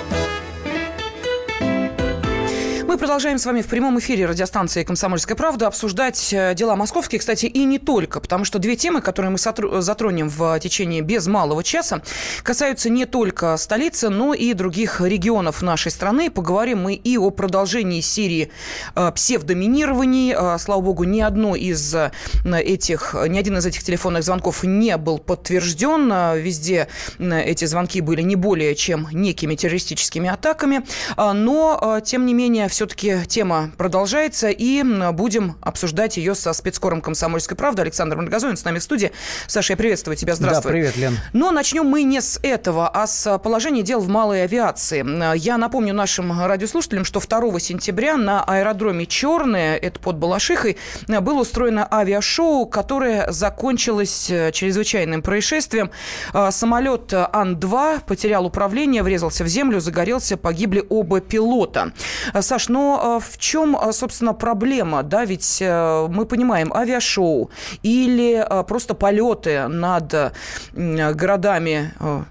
[2.91, 7.45] Мы продолжаем с вами в прямом эфире радиостанции «Комсомольская правда» обсуждать э, дела московские, кстати,
[7.45, 9.37] и не только, потому что две темы, которые мы
[9.81, 12.01] затронем в течение без малого часа,
[12.43, 16.29] касаются не только столицы, но и других регионов нашей страны.
[16.29, 18.51] Поговорим мы и о продолжении серии
[18.93, 20.35] э, псевдоминирований.
[20.37, 21.95] Э, слава богу, ни одно из
[22.43, 26.11] этих, ни один из этих телефонных звонков не был подтвержден.
[26.35, 30.81] Везде эти звонки были не более чем некими террористическими атаками.
[31.15, 37.55] Но, тем не менее, все все-таки тема продолжается, и будем обсуждать ее со спецкором «Комсомольской
[37.55, 37.83] правды».
[37.83, 39.11] Александр Маргазонин с нами в студии.
[39.45, 40.33] Саша, я приветствую тебя.
[40.33, 40.71] Здравствуй.
[40.71, 41.19] Да, привет, Лен.
[41.31, 45.05] Но начнем мы не с этого, а с положения дел в малой авиации.
[45.37, 51.87] Я напомню нашим радиослушателям, что 2 сентября на аэродроме «Черное», это под Балашихой, было устроено
[51.87, 55.91] авиашоу, которое закончилось э, чрезвычайным происшествием.
[56.33, 61.91] А, самолет Ан-2 потерял управление, врезался в землю, загорелся, погибли оба пилота.
[62.33, 65.03] А, Саш, но а, в чем, собственно, проблема?
[65.03, 67.49] Да, ведь э, мы понимаем, авиашоу
[67.83, 70.33] или просто полеты над
[70.73, 72.23] городами э,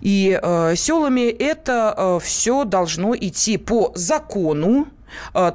[0.00, 0.38] и
[0.76, 4.99] селами, это все должно идти по закону, Э,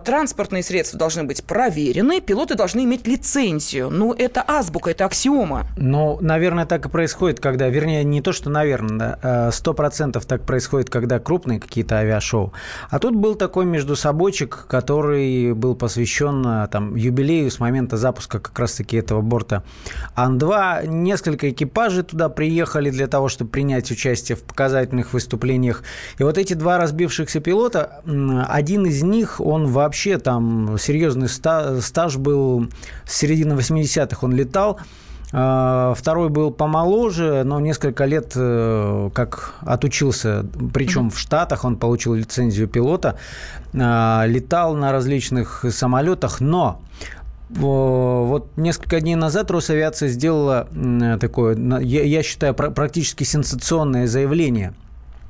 [0.04, 3.90] транспортные средства должны быть проверены, пилоты должны иметь лицензию.
[3.90, 5.68] Ну, это азбука, это аксиома.
[5.78, 10.44] Ну, наверное, так и происходит, когда, вернее, не то, что наверное, э, сто процентов так
[10.46, 12.54] происходит, когда крупные какие-то авиашоу.
[12.90, 18.40] А тут был такой между собойчик, который был посвящен э, там, юбилею с момента запуска
[18.40, 19.64] как раз-таки этого борта
[20.16, 20.88] Ан-2.
[20.88, 25.84] Несколько экипажей туда приехали для того, чтобы принять участие в показательных выступлениях.
[26.18, 28.02] И вот эти два разбившихся пилота,
[28.48, 32.68] один из них, он вообще там серьезный стаж был
[33.06, 34.80] с середины 80-х он летал.
[35.32, 42.14] А, второй был помоложе, но несколько лет э, как отучился, причем в Штатах, он получил
[42.14, 43.18] лицензию пилота,
[43.74, 46.82] а, летал на различных самолетах, но
[47.50, 50.68] вот несколько дней назад Росавиация сделала
[51.22, 54.74] такое, я считаю, практически сенсационное заявление–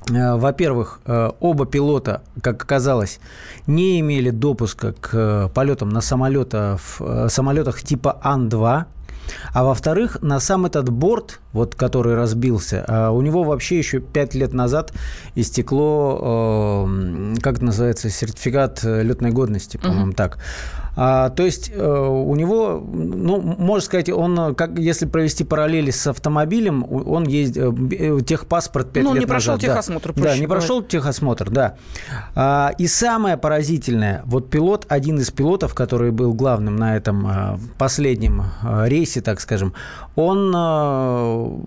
[0.08, 3.20] во-первых, э, оба пилота, как оказалось,
[3.68, 6.80] не имели допуска к э, полетам на самолетах,
[7.28, 8.86] самолетах типа Ан-2.
[9.56, 14.52] А во-вторых, на сам этот борт, вот, который разбился, у него вообще еще пять лет
[14.54, 14.92] назад
[15.36, 16.86] истекло,
[17.42, 20.16] как это называется, сертификат летной годности, по-моему, uh-huh.
[20.16, 20.40] так.
[20.98, 26.08] А, то есть э, у него, ну, можно сказать, он, как, если провести параллели с
[26.08, 29.70] автомобилем, он есть э, э, техпаспорт 5 ну, лет не прошел назад.
[29.70, 30.14] техосмотр.
[30.14, 31.76] Да, да не прошел техосмотр, да.
[32.34, 37.60] А, и самое поразительное, вот пилот, один из пилотов, который был главным на этом а,
[37.78, 39.74] последнем а, рейсе, так скажем,
[40.16, 41.62] он а,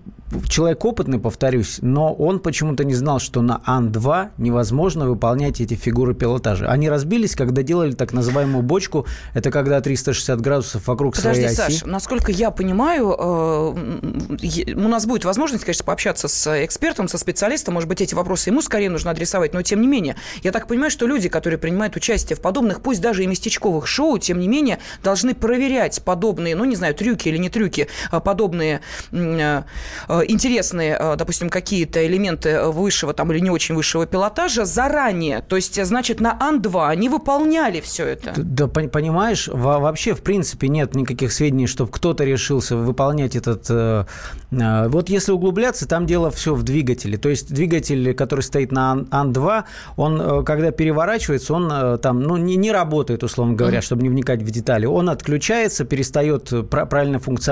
[0.47, 6.13] человек опытный, повторюсь, но он почему-то не знал, что на Ан-2 невозможно выполнять эти фигуры
[6.13, 6.67] пилотажа.
[6.69, 11.79] Они разбились, когда делали так называемую бочку это когда 360 градусов вокруг Подожди, своей оси.
[11.79, 17.75] Саш, насколько я понимаю, э, у нас будет возможность, конечно, пообщаться с экспертом, со специалистом.
[17.75, 19.53] Может быть, эти вопросы ему скорее нужно адресовать.
[19.53, 23.01] Но, тем не менее, я так понимаю, что люди, которые принимают участие в подобных, пусть
[23.01, 27.37] даже и местечковых шоу, тем не менее, должны проверять подобные, ну, не знаю, трюки или
[27.37, 27.68] не трюки,
[28.11, 29.63] а подобные э,
[30.07, 35.41] э, интересные, допустим, какие-то элементы высшего там или не очень высшего пилотажа заранее.
[35.41, 38.33] То есть, значит, на Ан-2 они выполняли все это.
[38.37, 43.65] Да, понимаешь, вообще, в принципе, нет никаких сведений, чтобы кто-то решился выполнять этот...
[43.69, 44.05] Э,
[44.51, 47.17] э, вот если углубляться, там дело все в двигателе.
[47.17, 49.63] То есть двигатель, который стоит на Ан-2,
[49.97, 53.81] он, э, когда переворачивается, он там, ну, не, не работает, условно говоря, mm-hmm.
[53.81, 54.85] чтобы не вникать в детали.
[54.85, 57.48] Он отключается, перестает правильно функционировать.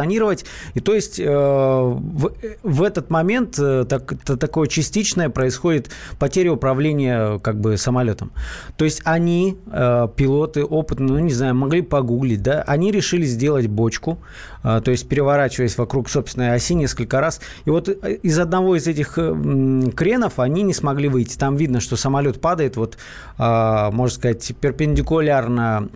[0.73, 2.31] И то есть в,
[2.63, 5.89] в этот момент так, такое частичное происходит
[6.19, 8.31] потеря управления как бы самолетом.
[8.77, 14.19] То есть они, пилоты опытные, ну, не знаю, могли погуглить, да, они решили сделать бочку,
[14.63, 17.39] то есть переворачиваясь вокруг собственной оси несколько раз.
[17.65, 21.37] И вот э, из одного из этих э, кренов они не смогли выйти.
[21.37, 22.97] Там видно, что самолет падает, вот,
[23.37, 25.89] можно сказать, перпендикулярно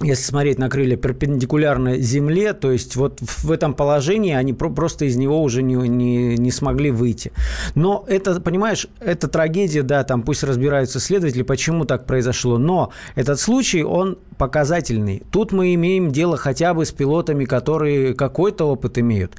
[0.00, 5.16] если смотреть на крылья перпендикулярно земле, то есть вот в этом положении они просто из
[5.16, 7.32] него уже не, не, не смогли выйти.
[7.74, 13.40] Но это, понимаешь, это трагедия, да, там пусть разбираются следователи, почему так произошло, но этот
[13.40, 15.22] случай, он показательный.
[15.30, 19.34] Тут мы имеем дело хотя бы с пилотами, которые какой-то опыт имеют.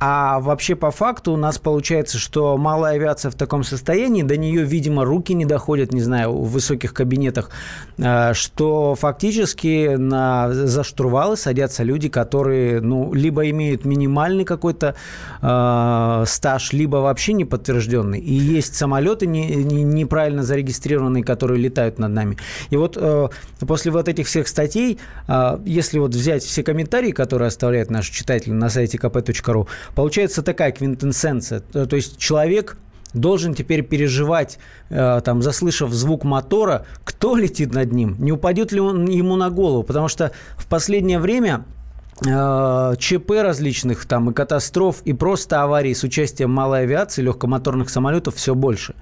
[0.00, 4.64] А вообще по факту у нас получается, что малая авиация в таком состоянии, до нее,
[4.64, 7.50] видимо, руки не доходят, не знаю, в высоких кабинетах,
[8.00, 14.94] а, что фактически на, за штурвалы садятся люди, которые, ну, либо имеют минимальный какой-то
[15.42, 18.18] э, стаж, либо вообще не подтвержденный.
[18.18, 22.36] И есть самолеты не, не, неправильно зарегистрированные, которые летают над нами.
[22.70, 23.28] И вот э,
[23.66, 28.52] после вот этих всех статей, э, если вот взять все комментарии, которые оставляют наши читатели
[28.52, 29.66] на сайте kp.ru,
[29.96, 31.60] получается такая квинтэссенция.
[31.60, 32.76] То есть человек
[33.14, 34.58] должен теперь переживать,
[34.90, 39.50] э, там, заслышав звук мотора, кто летит над ним, не упадет ли он ему на
[39.50, 39.82] голову.
[39.82, 41.64] Потому что в последнее время
[42.20, 48.54] ЧП различных там и катастроф, и просто аварий с участием малой авиации, легкомоторных самолетов все
[48.54, 48.94] больше.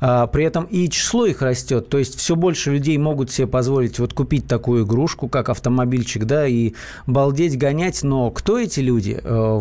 [0.00, 3.98] Э, при этом и число их растет, то есть все больше людей могут себе позволить
[3.98, 6.74] вот купить такую игрушку, как автомобильчик, да, и
[7.06, 9.20] балдеть, гонять, но кто эти люди?
[9.22, 9.60] Э,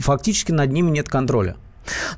[0.00, 1.56] фактически над ними нет контроля.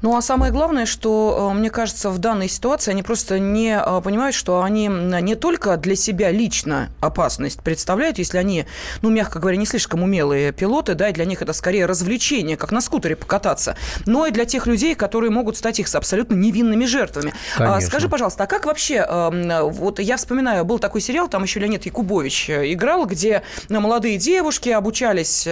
[0.02, 4.00] Ну, а самое главное, что, э, мне кажется, в данной ситуации они просто не э,
[4.02, 8.66] понимают, что они не только для себя лично опасность представляют, если они,
[9.02, 12.72] ну, мягко говоря, не слишком умелые пилоты, да, и для них это скорее развлечение, как
[12.72, 17.34] на скутере покататься, но и для тех людей, которые могут стать их абсолютно невинными жертвами.
[17.56, 17.88] А, Конечно.
[17.88, 21.86] Скажи, пожалуйста, а как вообще, эм, вот я вспоминаю, был такой сериал, там еще Леонид
[21.86, 25.48] Якубович э, играл, где молодые девушки обучались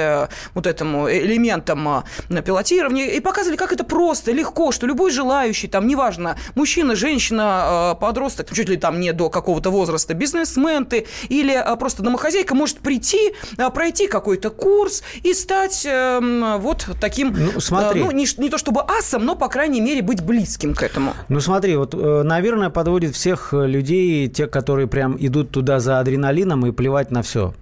[0.55, 2.05] вот этому элементам
[2.45, 7.93] пилотирования и показывали, как это просто просто, легко, что любой желающий, там, неважно, мужчина, женщина,
[7.93, 12.55] э, подросток, чуть ли там не до какого-то возраста, бизнесмен ты или э, просто домохозяйка
[12.55, 18.03] может прийти, э, пройти какой-то курс и стать эм, вот таким, ну, смотри.
[18.03, 21.13] ну не, не то чтобы асом, но, по крайней мере, быть близким к этому.
[21.29, 26.73] Ну, смотри, вот, наверное, подводит всех людей, те, которые прям идут туда за адреналином и
[26.73, 27.53] плевать на все.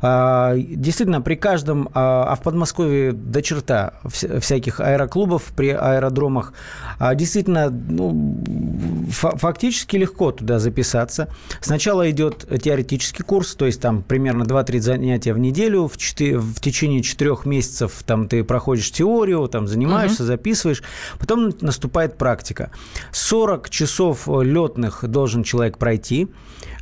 [0.00, 6.52] А, действительно, при каждом, а, а в Подмосковье до черта всяких аэроклубов, при аэродромах,
[6.98, 8.34] а, действительно, ну,
[9.10, 11.28] фактически легко туда записаться.
[11.60, 16.60] Сначала идет теоретический курс, то есть там примерно 2-3 занятия в неделю, в, 4, в
[16.60, 20.28] течение 4 месяцев там ты проходишь теорию, там занимаешься, угу.
[20.28, 20.82] записываешь,
[21.18, 22.70] потом наступает практика.
[23.12, 26.28] 40 часов летных должен человек пройти,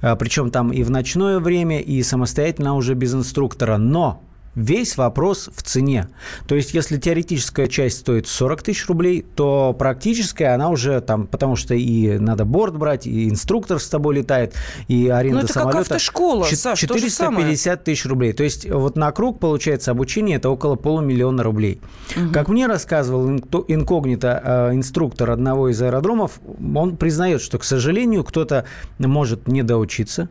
[0.00, 3.76] причем там и в ночное время, и самостоятельно уже без инструктора.
[3.76, 4.22] Но
[4.56, 6.08] Весь вопрос в цене.
[6.48, 11.56] То есть, если теоретическая часть стоит 40 тысяч рублей, то практическая она уже там, потому
[11.56, 14.54] что и надо борт брать, и инструктор с тобой летает,
[14.88, 15.78] и аренда ну, это самолета.
[15.78, 18.32] как автошкола, 450 тысяч рублей.
[18.32, 21.82] То есть, вот на круг, получается, обучение это около полумиллиона рублей.
[22.16, 22.32] Угу.
[22.32, 26.40] Как мне рассказывал инкогнито э, инструктор одного из аэродромов,
[26.74, 28.64] он признает, что, к сожалению, кто-то
[28.98, 30.30] может не доучиться,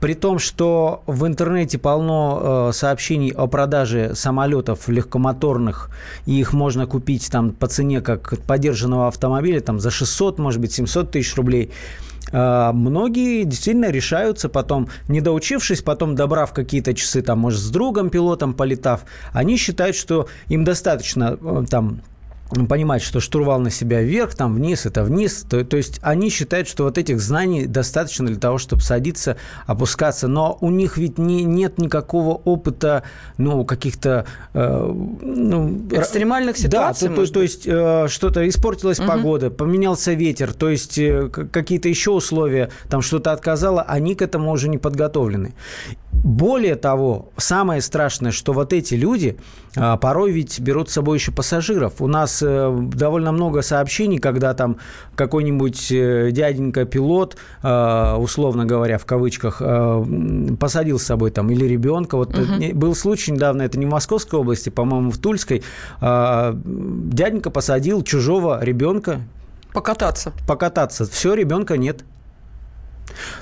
[0.00, 5.90] при том, что в интернете полно э, сообщений о продаже самолетов легкомоторных,
[6.26, 10.72] и их можно купить там по цене как подержанного автомобиля, там за 600, может быть,
[10.72, 11.72] 700 тысяч рублей.
[12.30, 18.10] Э, многие действительно решаются потом, не доучившись, потом добрав какие-то часы, там, может, с другом
[18.10, 22.02] пилотом полетав, они считают, что им достаточно э, там
[22.68, 25.44] понимать, что штурвал на себя вверх, там вниз, это вниз.
[25.48, 29.36] То, то есть они считают, что вот этих знаний достаточно для того, чтобы садиться,
[29.66, 30.28] опускаться.
[30.28, 33.02] Но у них ведь не, нет никакого опыта,
[33.38, 34.26] ну, каких-то...
[34.54, 39.08] Э, ну, Экстремальных ситуаций, Да, то, то, то есть э, что-то испортилась угу.
[39.08, 44.50] погода, поменялся ветер, то есть э, какие-то еще условия, там что-то отказало, они к этому
[44.50, 45.54] уже не подготовлены.
[46.12, 49.38] Более того, самое страшное, что вот эти люди
[49.74, 52.00] а, порой ведь берут с собой еще пассажиров.
[52.00, 54.76] У нас э, довольно много сообщений, когда там
[55.16, 59.62] какой-нибудь э, дяденька-пилот, э, условно говоря, в кавычках,
[60.60, 62.16] посадил с собой там или ребенка.
[62.16, 62.74] Вот угу.
[62.74, 65.62] был случай недавно, это не в Московской области, по-моему, в Тульской.
[66.00, 69.20] Дяденька посадил чужого ребенка.
[69.72, 70.32] Покататься.
[70.46, 71.06] Покататься.
[71.06, 72.04] Все, ребенка нет.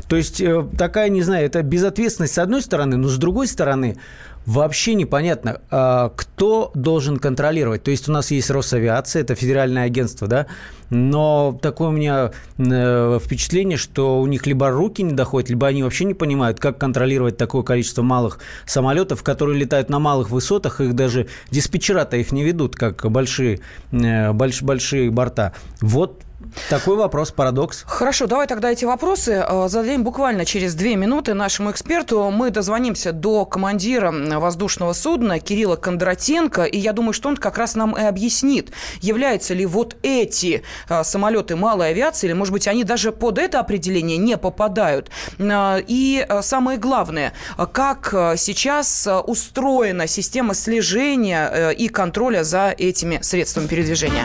[0.09, 3.97] То есть э, такая, не знаю, это безответственность с одной стороны, но с другой стороны
[4.47, 7.83] вообще непонятно, а, кто должен контролировать.
[7.83, 10.47] То есть у нас есть Росавиация, это федеральное агентство, да,
[10.89, 15.83] но такое у меня э, впечатление, что у них либо руки не доходят, либо они
[15.83, 20.95] вообще не понимают, как контролировать такое количество малых самолетов, которые летают на малых высотах, их
[20.95, 23.61] даже диспетчера-то их не ведут, как большие,
[23.93, 25.53] э, больш, большие борта.
[25.81, 26.23] Вот
[26.69, 27.85] такой вопрос, парадокс.
[27.87, 32.31] Хорошо, давай тогда эти вопросы э, зададим буквально через две минуты нашему эксперту.
[32.31, 37.75] Мы дозвонимся до командира воздушного судна Кирилла Кондратенко, и я думаю, что он как раз
[37.75, 42.85] нам и объяснит, являются ли вот эти э, самолеты малой авиации, или, может быть, они
[42.85, 45.11] даже под это определение не попадают.
[45.39, 47.33] Э, и самое главное,
[47.73, 54.25] как сейчас устроена система слежения и контроля за этими средствами передвижения.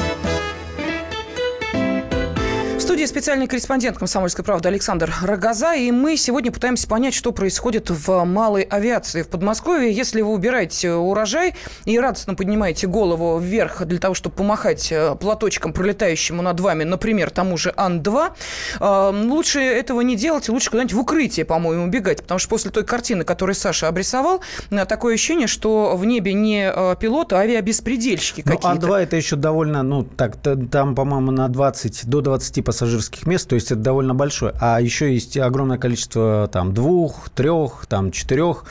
[2.81, 5.75] студии специальный корреспондент «Комсомольской правды» Александр Рогоза.
[5.75, 9.91] И мы сегодня пытаемся понять, что происходит в малой авиации в Подмосковье.
[9.91, 11.53] Если вы убираете урожай
[11.85, 17.29] и радостно поднимаете голову вверх для того, чтобы помахать э, платочком, пролетающему над вами, например,
[17.29, 18.31] тому же Ан-2,
[18.79, 22.21] э, лучше этого не делать, лучше куда-нибудь в укрытие, по-моему, убегать.
[22.23, 26.73] Потому что после той картины, которую Саша обрисовал, э, такое ощущение, что в небе не
[26.99, 28.87] пилоты, а авиабеспредельщики ну, какие-то.
[28.87, 30.37] Ан-2 это еще довольно, ну, так,
[30.71, 34.53] там, по-моему, на 20, до 20 пассажиров пассажирских мест, то есть это довольно большое.
[34.59, 38.65] А еще есть огромное количество там двух, трех, там четырех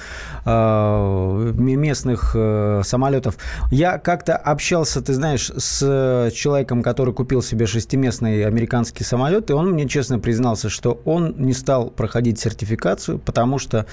[0.45, 3.37] э, местных э, самолетов.
[3.71, 9.71] Я как-то общался, ты знаешь, с человеком, который купил себе шестиместный американский самолет, и он
[9.71, 13.87] мне честно признался, что он не стал проходить сертификацию, потому что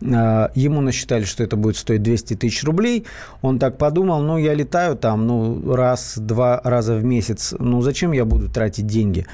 [0.00, 3.06] э, ему насчитали, что это будет стоить 200 тысяч рублей.
[3.42, 8.24] Он так подумал, ну, я летаю там, ну, раз-два раза в месяц, ну, зачем я
[8.24, 9.26] буду тратить деньги?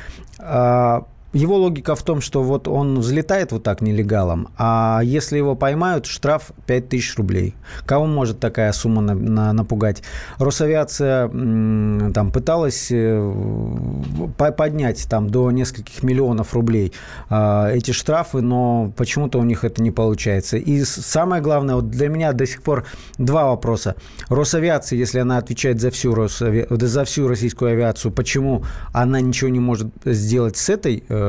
[0.43, 1.03] А,
[1.33, 6.07] его логика в том, что вот он взлетает вот так нелегалом, а если его поймают,
[6.07, 7.55] штраф 5000 рублей.
[7.87, 10.03] Кого может такая сумма на, на, напугать?
[10.39, 13.33] Росавиация там пыталась э,
[14.37, 16.93] поднять там до нескольких миллионов рублей
[17.29, 20.57] э, эти штрафы, но почему-то у них это не получается.
[20.57, 22.87] И самое главное, вот для меня до сих пор
[23.19, 23.95] два вопроса.
[24.29, 26.67] Росавиация, если она отвечает за всю, Росави...
[26.71, 31.20] за всю российскую авиацию, почему она ничего не может сделать с этой Э,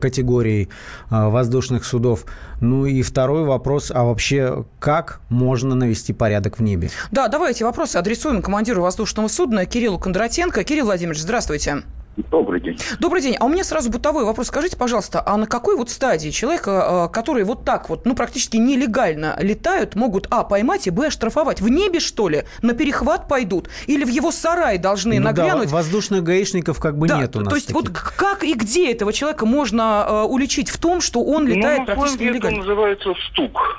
[0.00, 0.68] категорий
[1.10, 2.24] э, воздушных судов.
[2.60, 6.90] Ну и второй вопрос, а вообще как можно навести порядок в небе?
[7.10, 10.64] Да, давайте вопросы адресуем командиру воздушного судна Кириллу Кондратенко.
[10.64, 11.82] Кирилл Владимирович, здравствуйте.
[12.30, 12.78] Добрый день.
[12.98, 13.36] Добрый день.
[13.38, 14.48] А у меня сразу бытовой вопрос.
[14.48, 18.56] Скажите, пожалуйста, а на какой вот стадии человека, э, которые вот так вот, ну, практически
[18.56, 21.60] нелегально летают, могут, а, поймать и, б, оштрафовать?
[21.60, 22.44] В небе, что ли?
[22.62, 23.68] На перехват пойдут?
[23.86, 25.68] Или в его сарай должны ну, нагрянуть?
[25.68, 27.48] Да, воздушных гаишников как бы да, нет у нас.
[27.48, 27.82] То есть таких.
[27.82, 31.80] вот как и где этого человека можно э, уличить в том, что он ну, летает
[31.80, 32.58] ну, практически нелегально?
[32.58, 33.78] это называется стук.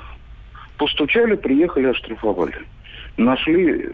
[0.78, 2.66] Постучали, приехали, оштрафовали
[3.16, 3.90] нашли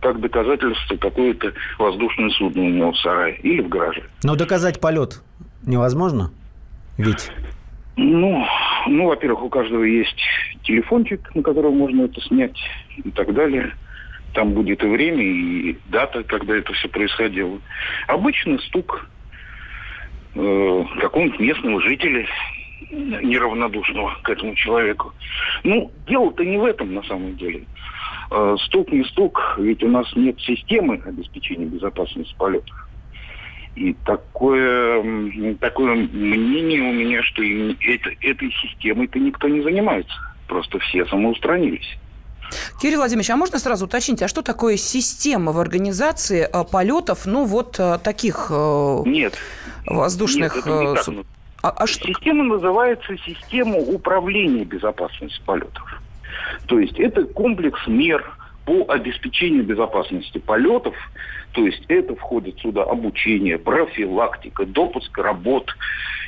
[0.00, 4.04] как доказательство какое-то воздушное судно у него в сарае или в гараже.
[4.22, 5.22] Но доказать полет
[5.66, 6.30] невозможно?
[6.96, 7.30] Ведь...
[7.96, 8.44] Ну,
[8.86, 10.20] ну, во-первых, у каждого есть
[10.62, 12.56] телефончик, на котором можно это снять
[12.96, 13.72] и так далее.
[14.34, 17.58] Там будет и время, и дата, когда это все происходило.
[18.06, 19.08] Обычно стук
[20.34, 22.26] э, какого-нибудь местного жителя,
[22.90, 25.12] неравнодушного к этому человеку.
[25.64, 27.64] Ну, дело-то не в этом на самом деле.
[28.30, 32.88] Э, стук не стук, ведь у нас нет системы обеспечения безопасности полетов.
[33.74, 40.12] И такое, такое мнение у меня, что это, этой системой-то никто не занимается.
[40.46, 41.96] Просто все самоустранились.
[42.80, 47.44] Кирилл Владимирович, а можно сразу уточнить, а что такое система в организации э, полетов, ну
[47.44, 49.34] вот э, таких нет,
[49.86, 50.56] воздушных...
[50.56, 51.26] Нет, это не так.
[51.60, 55.97] А, а Система называется система управления безопасностью полетов.
[56.66, 58.24] То есть это комплекс мер
[58.68, 60.94] по обеспечению безопасности полетов.
[61.52, 65.74] То есть это входит сюда обучение, профилактика, допуск работ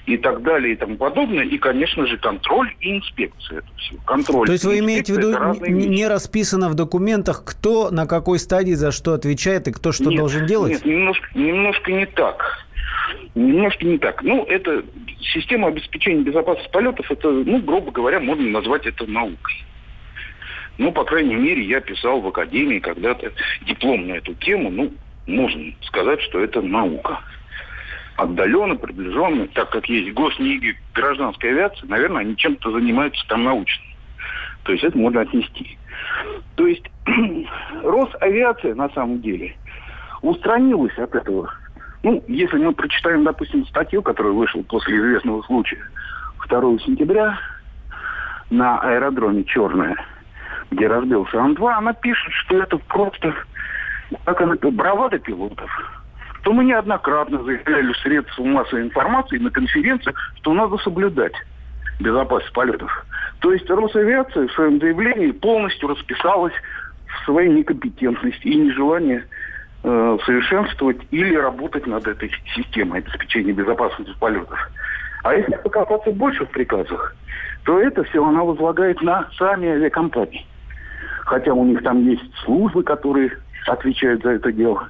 [0.07, 1.45] и так далее и тому подобное.
[1.45, 3.59] И, конечно же, контроль и инспекция.
[3.59, 3.95] Это все.
[4.07, 5.37] Контроль То есть вы имеете в виду,
[5.69, 10.19] не расписано в документах, кто на какой стадии за что отвечает и кто что нет,
[10.19, 10.73] должен делать?
[10.73, 12.65] Нет, немножко, немножко не так.
[13.35, 14.23] Немножко не так.
[14.23, 14.83] Ну, это
[15.35, 19.65] система обеспечения безопасности полетов, это, ну, грубо говоря, можно назвать это наукой.
[20.81, 23.31] Ну, по крайней мере, я писал в академии когда-то
[23.67, 24.71] диплом на эту тему.
[24.71, 24.91] Ну,
[25.27, 27.21] можно сказать, что это наука.
[28.17, 33.85] Отдаленно, приближенно, так как есть госники гражданской авиации, наверное, они чем-то занимаются там научно.
[34.63, 35.77] То есть это можно отнести.
[36.57, 36.85] То есть
[37.85, 39.55] Росавиация на самом деле
[40.23, 41.53] устранилась от этого.
[42.03, 45.83] Ну, если мы прочитаем, допустим, статью, которая вышла после известного случая
[46.49, 47.39] 2 сентября
[48.49, 49.95] на аэродроме «Черная»,
[50.71, 53.35] где разбился Ан-2, она пишет, что это просто,
[54.25, 55.71] как она, бравада пилотов.
[56.43, 61.35] То мы неоднократно заявляли средства массовой информации на конференциях, что надо соблюдать
[61.99, 63.07] безопасность полетов.
[63.41, 66.55] То есть Росавиация в своем заявлении полностью расписалась
[67.07, 69.23] в своей некомпетентности и нежелании
[69.83, 74.59] э, совершенствовать или работать над этой системой обеспечения безопасности полетов.
[75.25, 77.15] А если покопаться больше в приказах,
[77.65, 80.47] то это все она возлагает на сами авиакомпании
[81.31, 83.31] хотя у них там есть службы, которые
[83.69, 84.89] отвечают за это дело.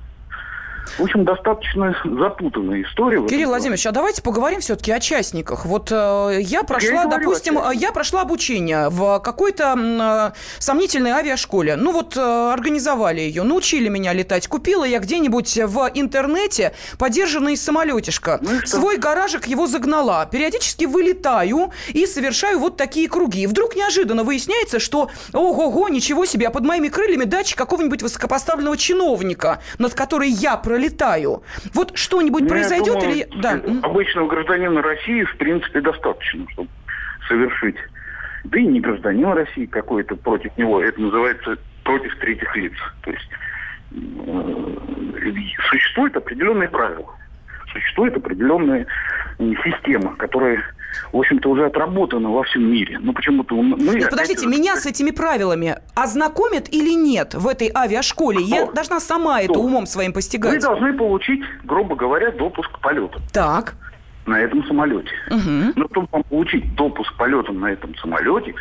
[0.98, 3.26] В общем, достаточно запутанная история.
[3.26, 5.64] Кирилл Владимирович, а давайте поговорим все-таки о частниках.
[5.64, 11.76] Вот э, я прошла, я допустим, я прошла обучение в какой-то э, сомнительной авиашколе.
[11.76, 14.48] Ну вот э, организовали ее, научили меня летать.
[14.48, 18.38] Купила я где-нибудь в интернете подержанный самолетишко.
[18.42, 20.26] Ну, Свой гаражик его загнала.
[20.26, 23.42] Периодически вылетаю и совершаю вот такие круги.
[23.42, 28.76] И вдруг неожиданно выясняется, что ого-го, ничего себе, а под моими крыльями дача какого-нибудь высокопоставленного
[28.76, 31.42] чиновника, над которой я пролетаю.
[31.74, 33.28] Вот что-нибудь Ну, произойдет думаю, или...
[33.40, 33.60] Да.
[33.82, 36.68] Обычного гражданина России, в принципе, достаточно, чтобы
[37.28, 37.76] совершить.
[38.44, 40.80] Да и не гражданин России какой-то против него.
[40.82, 42.72] Это называется против третьих лиц.
[43.02, 43.28] То есть
[43.92, 47.08] э, существуют определенные правила.
[47.72, 48.86] Существует определенная
[49.38, 50.62] м, система, которая,
[51.12, 52.98] в общем-то, уже отработана во всем мире.
[53.00, 53.54] Но почему-то...
[53.54, 58.42] мы Нет, опять подождите, же- меня с этими правилами ознакомят или нет в этой авиашколе?
[58.42, 58.72] Я Кто?
[58.72, 59.62] должна сама это Кто?
[59.62, 60.60] умом своим Вы постигать.
[60.62, 63.74] должны получить, грубо говоря, допуск к полету Так.
[64.26, 65.10] на этом самолете.
[65.30, 65.72] Мгм.
[65.76, 68.54] Но чтобы вам получить допуск к полетам на этом самолете,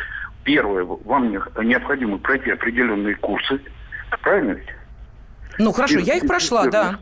[0.44, 3.60] первое, вам не- необходимо пройти определенные курсы.
[4.22, 4.68] Правильно ведь?
[5.58, 6.98] Ну хорошо, я их прошла, да.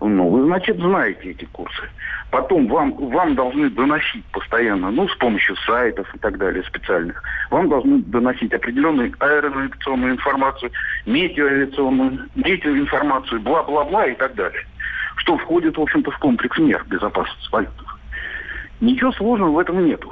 [0.00, 1.82] Ну, вы, значит, знаете эти курсы.
[2.30, 7.68] Потом вам, вам должны доносить постоянно, ну, с помощью сайтов и так далее специальных, вам
[7.68, 10.70] должны доносить определенную аэронавигационную информацию,
[11.04, 14.64] метеоавиационную, метеоинформацию, бла-бла-бла и так далее.
[15.16, 17.98] Что входит, в общем-то, в комплекс мер безопасности полетов.
[18.80, 20.10] Ничего сложного в этом нету.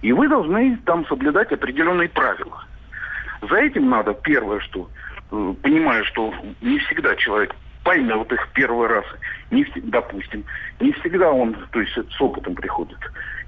[0.00, 2.64] И вы должны там соблюдать определенные правила.
[3.42, 4.88] За этим надо, первое, что,
[5.30, 7.54] э, понимая, что не всегда человек
[7.84, 9.04] поймет их первый раз,
[9.50, 10.44] не, допустим,
[10.80, 12.98] не всегда он, то есть с опытом приходит,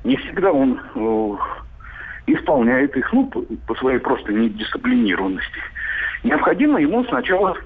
[0.04, 1.36] не всегда он э,
[2.26, 5.60] исполняет их, ну, по, по своей просто недисциплинированности.
[6.24, 7.56] Необходимо ему сначала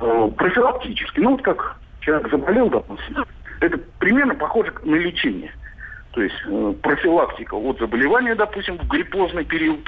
[0.00, 3.24] э, профилактически, ну, вот как человек заболел, допустим,
[3.60, 5.52] это примерно похоже на лечение.
[6.12, 9.86] То есть э, профилактика от заболевания, допустим, в гриппозный период.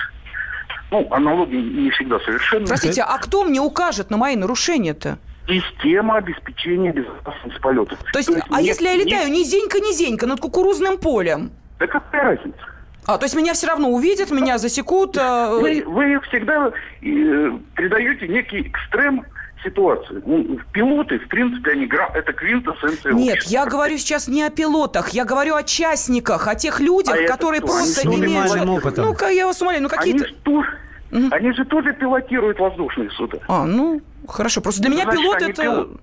[0.90, 2.66] Ну, аналогии не всегда совершенно.
[2.66, 5.18] Простите, а кто мне укажет на мои нарушения-то?
[5.48, 7.98] Система обеспечения безопасности полетов.
[8.12, 11.50] То есть, а не- если я не- летаю низенько-низенько над кукурузным полем?
[11.78, 12.58] Да какая разница?
[13.06, 15.16] А, то есть меня все равно увидят, меня засекут.
[15.16, 16.70] э, Вы, вы всегда
[17.00, 19.24] э, придаете некий экстрем
[19.64, 20.22] ситуации.
[20.26, 23.50] Ну, пилоты, в принципе, они гра- это квинтэссенция Нет, общества.
[23.52, 27.62] я говорю сейчас не о пилотах, я говорю о частниках, о тех людях, А которые
[27.62, 28.96] просто минимальным имеют...
[28.98, 30.24] Ну-ка, я вас умоляю, ну какие-то...
[30.26, 30.64] Они,
[31.10, 33.38] тоже, они же тоже пилотируют воздушные суда.
[33.48, 34.60] А, ну, хорошо.
[34.60, 36.00] Просто для меня Значит, пилот это пилот.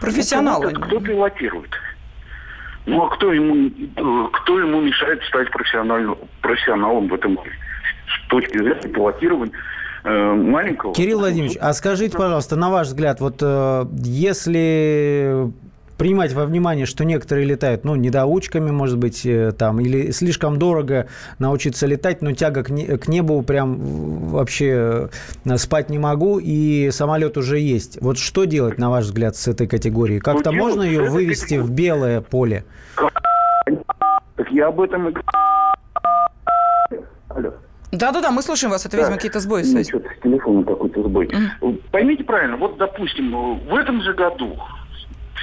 [0.00, 0.72] профессионалы.
[0.72, 1.70] Ну, кто пилотирует?
[2.86, 3.70] Ну, а кто ему,
[4.32, 7.38] кто ему мешает стать профессиональным, профессионалом в этом?
[7.38, 9.52] С точки зрения пилотирования
[10.04, 10.94] э, маленького...
[10.94, 15.52] Кирилл Владимирович, а скажите, пожалуйста, на ваш взгляд, вот э, если
[15.98, 21.08] принимать во внимание, что некоторые летают, ну, недоучками, может быть, э, там, или слишком дорого
[21.38, 23.76] научиться летать, но тяга к, не- к небу прям
[24.28, 25.10] вообще
[25.44, 27.98] э, спать не могу, и самолет уже есть.
[28.00, 30.20] Вот что делать, на ваш взгляд, с этой категорией?
[30.20, 32.64] Как-то делать можно ее вывести в белое поле?
[34.36, 35.26] Так я об этом и говорю.
[37.28, 37.50] Алло.
[37.90, 38.84] Да-да-да, мы слушаем вас.
[38.86, 39.88] Это, видимо, какие-то сбои Ну, связи.
[39.88, 41.30] что-то с телефоном какой-то сбой.
[41.90, 43.30] Поймите правильно, вот, допустим,
[43.66, 44.56] в этом же году,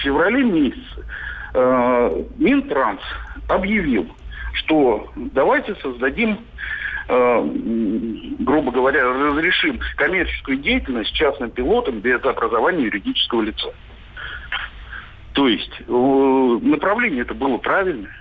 [0.05, 1.05] феврале месяце,
[1.53, 3.01] э, Минтранс
[3.49, 4.07] объявил,
[4.53, 6.37] что давайте создадим,
[7.07, 7.49] э,
[8.39, 13.73] грубо говоря, разрешим коммерческую деятельность частным пилотам без образования юридического лица.
[15.33, 18.13] То есть э, направление это было правильное.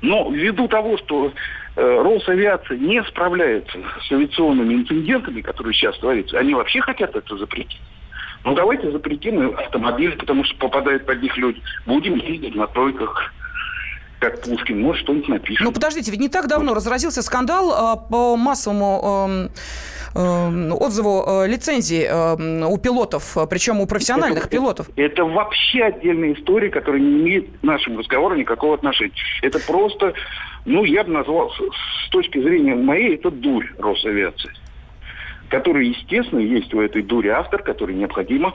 [0.00, 1.32] Но ввиду того, что
[1.74, 7.80] э, Росавиация не справляется с авиационными инцидентами, которые сейчас творятся, они вообще хотят это запретить.
[8.44, 11.60] Ну давайте запретим автомобили, потому что попадают под них люди.
[11.86, 13.32] Будем ездить на тройках,
[14.20, 15.64] как Пушкин, может что-нибудь напишем.
[15.66, 19.50] Ну, подождите, ведь не так давно разразился скандал а, по массовому
[20.16, 24.88] эм, эм, отзыву э, лицензии эм, у пилотов, причем у профессиональных Это- пилотов.
[24.96, 29.12] Это вообще отдельная история, которая не имеет к нашему разговору никакого отношения.
[29.42, 30.14] Это просто,
[30.64, 31.56] ну, я бы назвал, с,
[32.06, 34.50] с точки зрения моей, это дурь Росавиации.
[35.50, 38.52] Который, естественно, есть у этой дури автор, который необходимо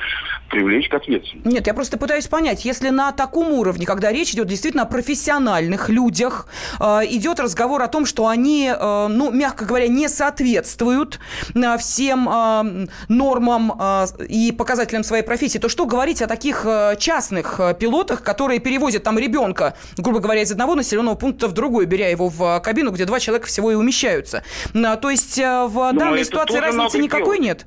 [0.50, 1.48] привлечь к ответственности.
[1.48, 5.89] Нет, я просто пытаюсь понять, если на таком уровне, когда речь идет действительно о профессиональных
[5.89, 6.48] людях,
[6.80, 11.20] э, идет разговор о том, что они, э, ну, мягко говоря, не соответствуют
[11.56, 16.96] э, всем э, нормам э, и показателям своей профессии, то что говорить о таких э,
[17.00, 21.86] частных э, пилотах, которые перевозят там ребенка, грубо говоря, из одного населенного пункта в другой,
[21.86, 24.44] беря его в кабину, где два человека всего и умещаются.
[24.74, 27.65] Э, То есть э, в Ну, данной ситуации тоже разницы никакой нет?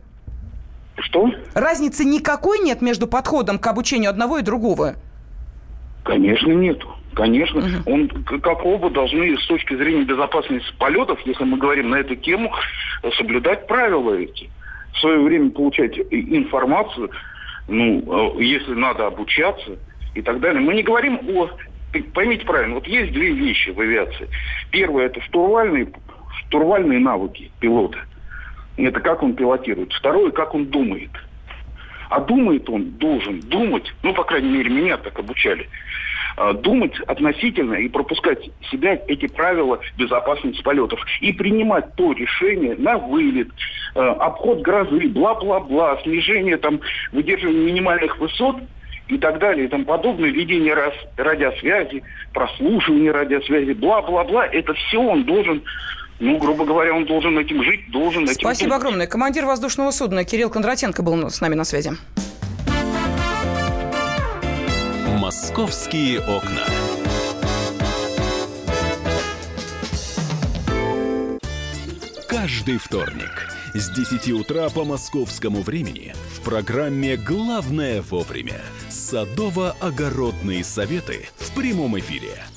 [0.99, 1.31] Что?
[1.55, 4.97] Разницы никакой нет между подходом к обучению одного и другого?
[6.05, 6.89] Конечно, нету.
[7.15, 7.93] Конечно, угу.
[7.93, 12.53] он, как оба должны с точки зрения безопасности полетов, если мы говорим на эту тему,
[13.17, 14.51] соблюдать правила эти.
[14.93, 17.11] В свое время получать информацию,
[17.69, 19.79] ну, э, если надо обучаться
[20.15, 20.61] и так далее.
[20.61, 21.51] Мы не говорим о...
[22.13, 24.29] Поймите правильно, вот есть две вещи в авиации.
[24.71, 25.89] Первое– это штурвальные,
[26.47, 27.99] штурвальные навыки пилота.
[28.77, 29.93] Это как он пилотирует.
[29.93, 31.11] Второе– как он думает.
[32.11, 35.69] А думает он должен думать, ну, по крайней мере, меня так обучали,
[36.39, 42.99] Э, думать относительно и пропускать себя эти правила безопасности полетов и принимать то решение на
[42.99, 43.49] вылет,
[43.95, 46.81] э, обход грозы, бла-бла-бла, снижение там
[47.13, 48.57] выдерживания минимальных высот
[49.09, 52.03] и так далее и тому подобное, ведение раз, радиосвязи,
[52.35, 55.63] прослушивание радиосвязи, бла-бла-бла, это все он должен
[56.19, 58.83] ну, грубо говоря, он должен этим жить, должен этим Спасибо думать.
[58.83, 59.07] огромное.
[59.07, 61.93] Командир воздушного судна Кирилл Кондратенко был с нами на связи.
[65.19, 66.65] «Московские окна».
[72.29, 81.55] Каждый вторник с 10 утра по московскому времени в программе «Главное вовремя» садово-огородные советы в
[81.55, 82.31] прямом эфире–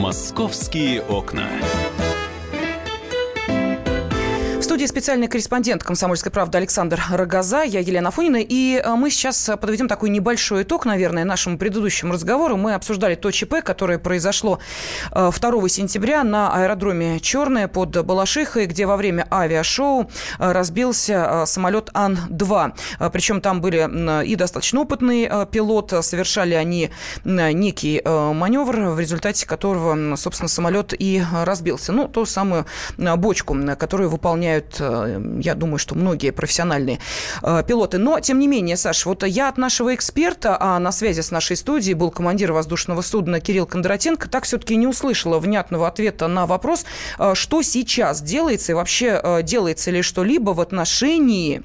[0.00, 1.46] «Московские окна»
[4.70, 8.36] студии специальный корреспондент «Комсомольской правды» Александр Рогоза, я Елена Фонина.
[8.40, 12.56] И э, мы сейчас подведем такой небольшой итог, наверное, нашему предыдущему разговору.
[12.56, 14.60] Мы обсуждали то ЧП, которое произошло
[15.10, 20.08] 2 э, сентября на аэродроме Черное под Балашихой, где во время авиашоу
[20.38, 23.10] разбился самолет Ан-2.
[23.10, 26.90] Причем там были и достаточно опытные пилот, совершали они
[27.24, 31.90] некий маневр, в результате которого, собственно, самолет и разбился.
[31.90, 32.66] Ну, ту самую
[32.96, 36.98] бочку, которую выполняют знают, э, я думаю, что многие профессиональные
[37.42, 37.98] э, пилоты.
[37.98, 41.56] Но, тем не менее, Саш, вот я от нашего эксперта, а на связи с нашей
[41.56, 46.84] студией был командир воздушного судна Кирилл Кондратенко, так все-таки не услышала внятного ответа на вопрос,
[47.18, 51.62] э, что сейчас делается и вообще делается ли что-либо в отношении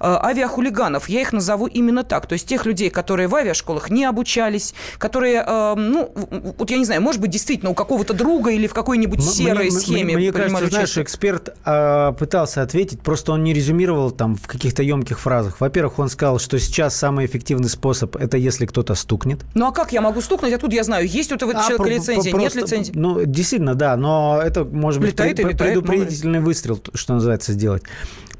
[0.00, 1.08] авиахулиганов.
[1.08, 2.26] Я их назову именно так.
[2.26, 5.44] То есть тех людей, которые в авиашколах не обучались, которые,
[5.76, 6.12] ну,
[6.58, 9.80] вот я не знаю, может быть, действительно у какого-то друга или в какой-нибудь серой мне,
[9.80, 10.04] схеме.
[10.04, 14.82] Мне, мне кажется, знаешь, эксперт э, пытался ответить, просто он не резюмировал там в каких-то
[14.82, 15.60] емких фразах.
[15.60, 19.44] Во-первых, он сказал, что сейчас самый эффективный способ– это если кто-то стукнет.
[19.52, 20.54] Ну а как я могу стукнуть?
[20.54, 22.92] Откуда я знаю, есть у этого а, человека лицензия, просто, нет лицензии?
[22.94, 27.82] Ну, действительно, да, но это может летает быть летает, предупредительный выстрел, что называется, сделать.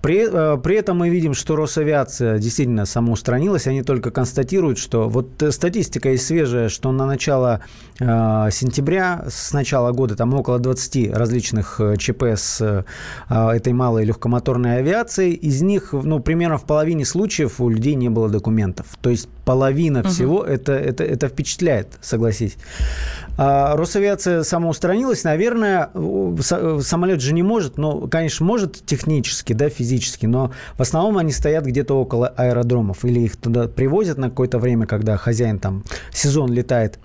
[0.02, 3.68] При, э, при этом мы видим, что Росавиация действительно самоустранилась.
[3.68, 7.60] Они только констатируют, что вот э, статистика есть свежая, что на начало
[8.00, 8.04] э,
[8.50, 12.82] сентября, с начала года, там около 20 различных э, ЧП с э,
[13.30, 15.32] этой малой легкомоторной авиацией.
[15.32, 18.86] Из них, ну, примерно в половине случаев у людей не было документов.
[19.00, 20.08] То есть половина угу.
[20.08, 22.56] всего, это, это, это впечатляет, согласись.
[23.38, 25.90] А Росавиация самоустранилась, наверное,
[26.80, 31.64] самолет же не может, но, конечно, может технически, да, физически, но в основном они стоят
[31.64, 36.98] где-то около аэродромов или их туда привозят на какое-то время, когда хозяин там сезон летает.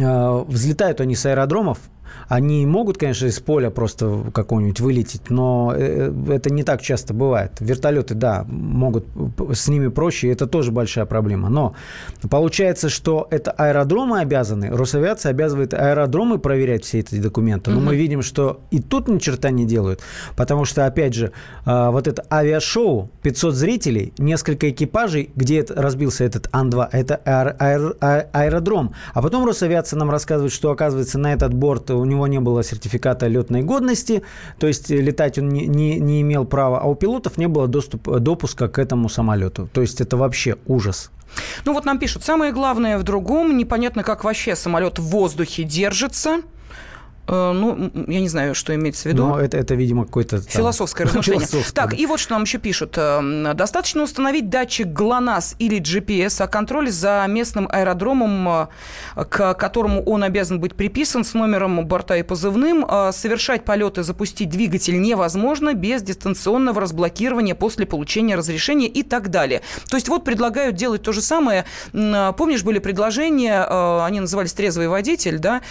[0.00, 1.78] А, взлетают они с аэродромов,
[2.28, 7.52] они могут, конечно, из поля просто какого-нибудь вылететь, но э, это не так часто бывает.
[7.60, 9.06] Вертолеты, да, могут,
[9.52, 11.48] с ними проще, и это тоже большая проблема.
[11.48, 11.74] Но
[12.28, 17.70] получается, что это аэродромы обязаны, Росавиация обязывает аэродромы проверять все эти документы.
[17.70, 17.86] Но угу.
[17.86, 20.00] мы видим, что и тут ни черта не делают,
[20.36, 21.32] потому что, опять же,
[21.64, 28.26] а, вот это авиашоу, 500 зрителей, несколько экипажей, где разбился этот Ан-2, это аэр, аэр,
[28.32, 28.94] аэродром.
[29.14, 33.26] А потом Росавиация нам рассказывает, что, оказывается, на этот борт у него не было сертификата
[33.26, 34.22] летной годности,
[34.58, 38.08] то есть летать он не, не, не имел права, а у пилотов не было доступ,
[38.20, 39.68] допуска к этому самолету.
[39.72, 41.10] То есть это вообще ужас.
[41.64, 46.40] Ну вот нам пишут, самое главное в другом, непонятно, как вообще самолет в воздухе держится.
[47.28, 49.26] Э, ну, я не знаю, что имеется в виду.
[49.26, 50.40] Но это, это видимо, какой-то...
[50.40, 51.46] Философское размышление.
[51.74, 52.94] Так, и вот что нам еще пишут.
[52.96, 58.68] Э, достаточно установить датчик ГЛОНАСС или GPS, а контроль за местным аэродромом,
[59.16, 64.48] э, к которому он обязан быть приписан с номером борта и позывным, совершать полеты, запустить
[64.48, 69.62] двигатель невозможно без дистанционного разблокирования после получения разрешения и так далее.
[69.88, 71.64] То есть вот предлагают делать то же самое.
[71.92, 73.64] Помнишь, были предложения,
[74.04, 75.62] они назывались «трезвый водитель», да,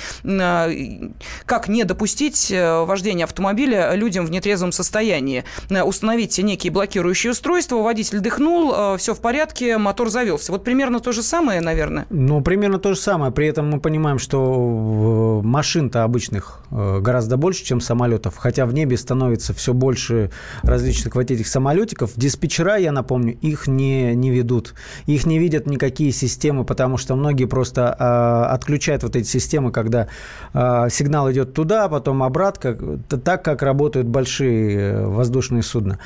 [1.45, 5.43] как не допустить э, вождения автомобиля людям в нетрезвом состоянии.
[5.69, 10.51] Э, установить некие блокирующие устройства, водитель дыхнул, э, все в порядке, мотор завелся.
[10.51, 12.05] Вот примерно то же самое, наверное?
[12.09, 13.31] Ну, примерно то же самое.
[13.31, 18.37] При этом мы понимаем, что машин-то обычных гораздо больше, чем самолетов.
[18.37, 20.31] Хотя в небе становится все больше
[20.63, 22.11] различных вот этих самолетиков.
[22.15, 24.73] Диспетчера, я напомню, их не, не ведут.
[25.05, 30.07] Их не видят никакие системы, потому что многие просто э, отключают вот эти системы, когда
[30.53, 35.99] э, сигнал идет туда, потом обратно, так, как работают большие э, воздушные судна.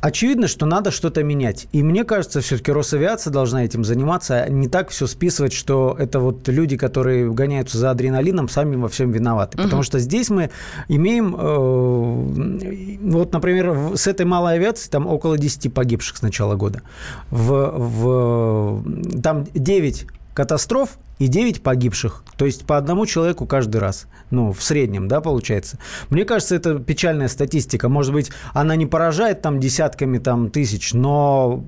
[0.00, 1.68] Очевидно, что надо что-то менять.
[1.70, 6.18] И мне кажется, все-таки Росавиация должна этим заниматься, а не так все списывать, что это
[6.18, 9.56] вот люди, которые гоняются за адреналином, сами во всем виноваты.
[9.56, 9.64] Угу.
[9.64, 10.50] Потому что здесь мы
[10.88, 16.82] имеем, э, вот, например, с этой малой авиацией там около 10 погибших с начала года.
[17.30, 20.06] В, в, там 9
[20.38, 22.22] катастроф и 9 погибших.
[22.36, 24.06] То есть по одному человеку каждый раз.
[24.30, 25.80] Ну, в среднем, да, получается.
[26.10, 27.88] Мне кажется, это печальная статистика.
[27.88, 31.64] Может быть, она не поражает там десятками там, тысяч, но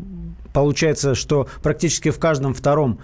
[0.52, 3.00] получается, что практически в каждом втором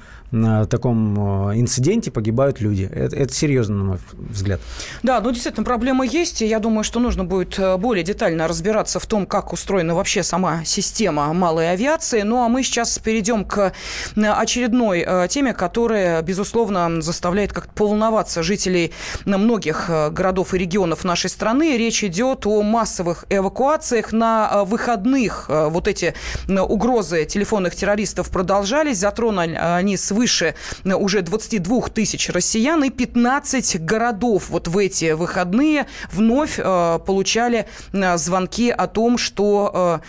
[0.68, 2.90] таком э, инциденте погибают люди.
[2.92, 4.60] Это, это серьезно, на мой взгляд.
[5.02, 6.42] Да, ну действительно, проблема есть.
[6.42, 10.22] И я думаю, что нужно будет э, более детально разбираться в том, как устроена вообще
[10.22, 12.22] сама система малой авиации.
[12.22, 13.72] Ну а мы сейчас перейдем к
[14.16, 18.92] э, очередной теме, которая, безусловно, заставляет как-то поволноваться жителей
[19.24, 21.76] многих городов и регионов нашей страны.
[21.76, 25.46] Речь идет о массовых эвакуациях на выходных.
[25.48, 26.14] Вот эти
[26.48, 28.98] угрозы телефонных террористов продолжались.
[28.98, 30.54] Затронули они свыше свыше
[30.84, 38.16] уже 22 тысяч россиян и 15 городов вот в эти выходные вновь э, получали э,
[38.18, 40.00] звонки о том, что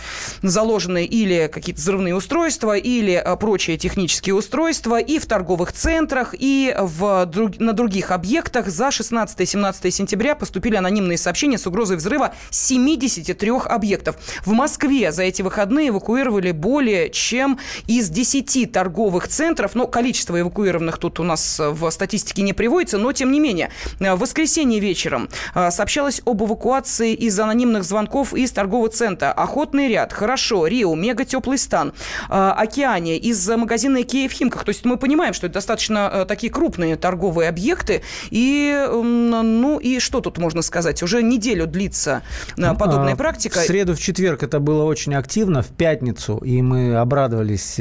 [0.43, 6.33] э, заложены или какие-то взрывные устройства, или э, прочие технические устройства и в торговых центрах,
[6.37, 8.67] и в, друг, на других объектах.
[8.67, 14.17] За 16-17 сентября поступили анонимные сообщения с угрозой взрыва 73 объектов.
[14.45, 20.99] В Москве за эти выходные эвакуировали более чем из 10 торговых центров, но количество эвакуированных
[20.99, 23.71] тут у нас э, в статистике не приводится, но тем не менее.
[23.99, 29.31] Э, в воскресенье вечером э, сообщалось об эвакуации из анонимных звонков из торгового центра.
[29.31, 31.93] Охотный ряд, хорошо, Рио, мега теплый стан,
[32.29, 34.65] Океане, из магазина Икея в Химках.
[34.65, 38.03] То есть мы понимаем, что это достаточно такие крупные торговые объекты.
[38.29, 41.01] И, ну, и что тут можно сказать?
[41.01, 42.21] Уже неделю длится
[42.55, 43.61] подобная а, практика.
[43.61, 47.79] В среду, в четверг это было очень активно, в пятницу, и мы обрадовались.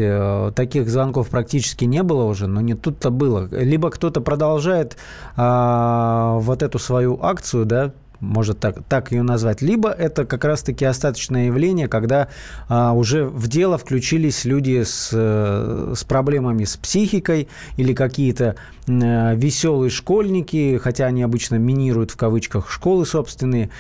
[0.55, 3.49] Таких звонков практически не было уже, но не тут-то было.
[3.51, 4.97] Либо кто-то продолжает
[5.37, 10.85] а, вот эту свою акцию, да, может так, так ее назвать, либо это как раз-таки
[10.85, 12.29] остаточное явление, когда
[12.69, 18.57] а, уже в дело включились люди с, с проблемами с психикой или какие-то
[18.89, 23.71] а, веселые школьники, хотя они обычно минируют в кавычках школы собственные.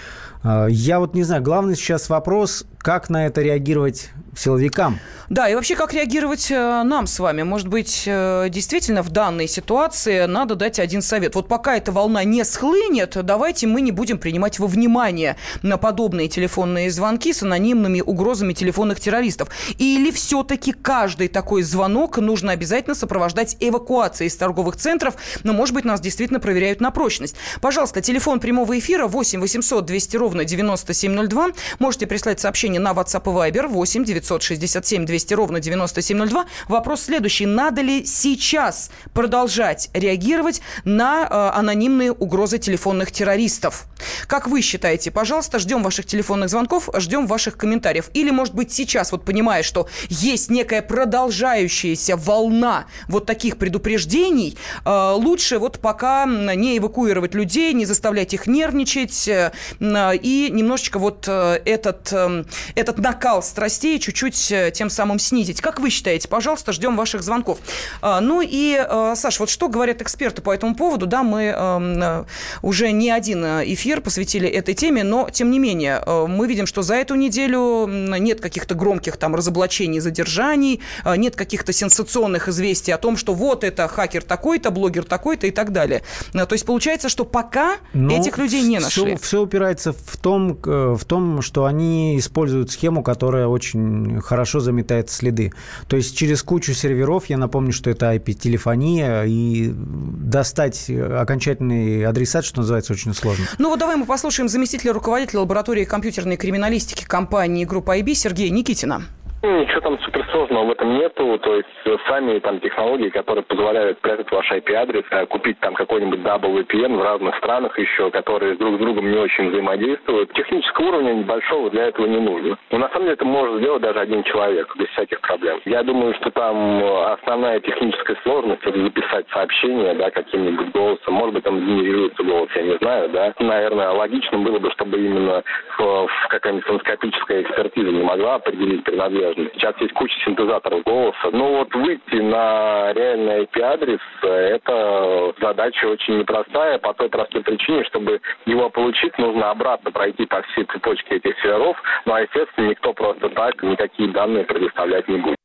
[0.42, 4.98] А, я вот не знаю, главный сейчас вопрос, как на это реагировать силовикам?
[5.28, 7.42] Да, и вообще, как реагировать э, нам с вами?
[7.42, 11.34] Может быть, э, действительно в данной ситуации надо дать один совет.
[11.34, 16.28] Вот пока эта волна не схлынет, давайте мы не будем принимать во внимание на подобные
[16.28, 19.48] телефонные звонки с анонимными угрозами телефонных террористов.
[19.78, 25.84] Или все-таки каждый такой звонок нужно обязательно сопровождать эвакуацией из торговых центров, но, может быть,
[25.84, 27.34] нас действительно проверяют на прочность.
[27.60, 31.48] Пожалуйста, телефон прямого эфира 8 800 200 ровно 9702.
[31.80, 36.46] Можете прислать сообщение на WhatsApp и Viber 8 967 200 ровно 9702.
[36.68, 37.46] Вопрос следующий.
[37.46, 43.86] Надо ли сейчас продолжать реагировать на э, анонимные угрозы телефонных террористов?
[44.26, 45.10] Как вы считаете?
[45.10, 48.10] Пожалуйста, ждем ваших телефонных звонков, ждем ваших комментариев.
[48.14, 55.12] Или, может быть, сейчас, вот понимая, что есть некая продолжающаяся волна вот таких предупреждений, э,
[55.14, 61.60] лучше вот пока не эвакуировать людей, не заставлять их нервничать э, и немножечко вот э,
[61.64, 65.60] этот, э, этот накал страстей чуть-чуть э, тем самым снизить.
[65.60, 66.28] Как вы считаете?
[66.28, 67.58] Пожалуйста, ждем ваших звонков.
[68.00, 68.80] А, ну и,
[69.14, 71.06] Саш, вот что говорят эксперты по этому поводу?
[71.06, 72.26] Да, мы эм,
[72.62, 76.82] уже не один эфир посвятили этой теме, но, тем не менее, э, мы видим, что
[76.82, 82.98] за эту неделю нет каких-то громких там разоблачений, задержаний, э, нет каких-то сенсационных известий о
[82.98, 86.02] том, что вот это хакер такой-то, блогер такой-то и так далее.
[86.32, 89.16] То есть получается, что пока но этих людей не нашли.
[89.16, 95.10] Все, все упирается в том, в том, что они используют схему, которая очень хорошо заметает
[95.10, 95.52] следы.
[95.88, 102.60] То есть через кучу серверов, я напомню, что это IP-телефония, и достать окончательный адресат, что
[102.60, 103.46] называется, очень сложно.
[103.58, 109.02] Ну вот давай мы послушаем заместителя руководителя лаборатории компьютерной криминалистики компании группа IB Сергея Никитина.
[109.46, 111.38] Ну, ничего там суперсложного в этом нету.
[111.38, 116.18] То есть э, сами там технологии, которые позволяют прятать ваш IP-адрес, э, купить там какой-нибудь
[116.18, 120.32] VPN в разных странах еще, которые друг с другом не очень взаимодействуют.
[120.32, 122.58] Технического уровня небольшого для этого не нужно.
[122.72, 125.60] Но на самом деле это может сделать даже один человек без всяких проблем.
[125.64, 131.14] Я думаю, что там э, основная техническая сложность это записать сообщение, да, каким-нибудь голосом.
[131.14, 133.32] Может быть, там генерируется голос, я не знаю, да.
[133.38, 135.44] Наверное, логично было бы, чтобы именно
[135.78, 139.50] в, в какая-нибудь фоноскопическая экспертиза не могла определить принадлежность сложно.
[139.54, 141.30] Сейчас есть куча синтезаторов голоса.
[141.32, 148.20] Но вот выйти на реальный IP-адрес– это задача очень непростая по той простой причине, чтобы
[148.46, 151.76] его получить, нужно обратно пройти по всей цепочке этих серверов.
[152.04, 155.36] Ну а, естественно, никто просто так никакие данные предоставлять не будет.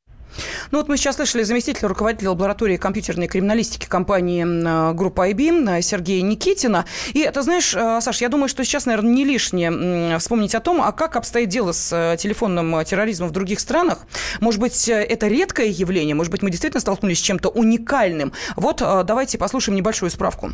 [0.71, 5.81] Ну вот мы сейчас слышали заместителя руководителя лаборатории компьютерной криминалистики компании э, группа IB э,
[5.81, 6.85] Сергея Никитина.
[7.13, 10.81] И это, знаешь, э, Саш, я думаю, что сейчас, наверное, не лишнее вспомнить о том,
[10.81, 13.99] а как обстоит дело с телефонным терроризмом в других странах.
[14.39, 18.33] Может быть, это редкое явление, может быть, мы действительно столкнулись с чем-то уникальным.
[18.55, 20.51] Вот давайте послушаем небольшую справку.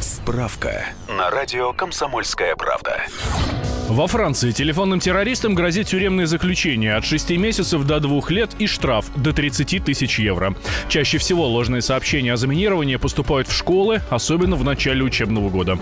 [0.00, 3.02] Справка на радио «Комсомольская правда».
[3.88, 9.06] Во Франции телефонным террористам грозит тюремное заключение от 6 месяцев до 2 лет и штраф
[9.16, 10.54] до 30 тысяч евро.
[10.88, 15.78] Чаще всего ложные сообщения о заминировании поступают в школы, особенно в начале учебного года.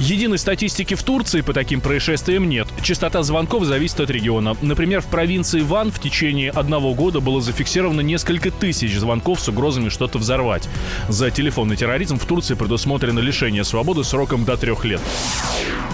[0.00, 2.68] Единой статистики в Турции по таким происшествиям нет.
[2.82, 4.56] Частота звонков зависит от региона.
[4.62, 9.88] Например, в провинции Ван в течение одного года было зафиксировано несколько тысяч звонков с угрозами
[9.88, 10.68] что-то взорвать.
[11.08, 15.00] За телефонный терроризм в Турции предусмотрено лишение свободы сроком до трех лет.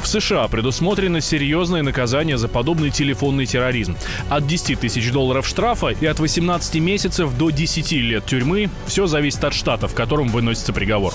[0.04, 3.96] В США предусмотрено серьезное наказание за подобный телефонный терроризм.
[4.28, 8.68] От 10 тысяч долларов штрафа и от 18 месяцев до 10 лет тюрьмы.
[8.86, 11.14] Все зависит от штата, в котором выносится приговор.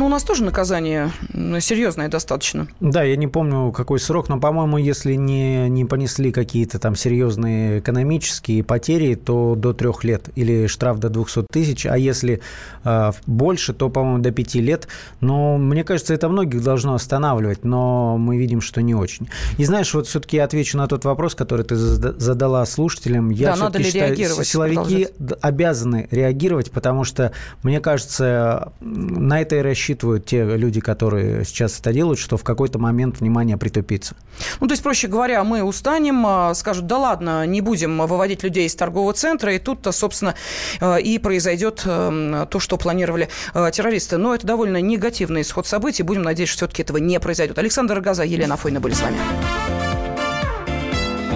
[0.00, 1.12] Ну, у нас тоже наказание
[1.60, 2.66] серьезное достаточно.
[2.80, 7.80] Да, я не помню, какой срок, но, по-моему, если не, не понесли какие-то там серьезные
[7.80, 12.40] экономические потери, то до трех лет или штраф до 200 тысяч, а если
[12.82, 14.88] э, больше, то, по-моему, до пяти лет.
[15.20, 19.28] Но мне кажется, это многих должно останавливать, но мы видим, что не очень.
[19.58, 23.28] И знаешь, вот все-таки я отвечу на тот вопрос, который ты задала слушателям.
[23.28, 24.46] Я да, надо ли считаю, реагировать?
[24.46, 25.08] Силовики
[25.42, 27.32] обязаны реагировать, потому что,
[27.62, 32.44] мне кажется, на это и рассчитывают рассчитывают те люди, которые сейчас это делают, что в
[32.44, 34.14] какой-то момент внимание притупится?
[34.60, 38.66] Ну, то есть, проще говоря, мы устанем, а, скажут, да ладно, не будем выводить людей
[38.66, 40.34] из торгового центра, и тут-то, собственно,
[40.80, 44.16] а, и произойдет то, что планировали а, террористы.
[44.16, 46.02] Но это довольно негативный исход событий.
[46.02, 47.58] Будем надеяться, что все-таки этого не произойдет.
[47.58, 49.16] Александр Газа, Елена Фойна были с вами.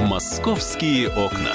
[0.06, 1.54] «Московские окна».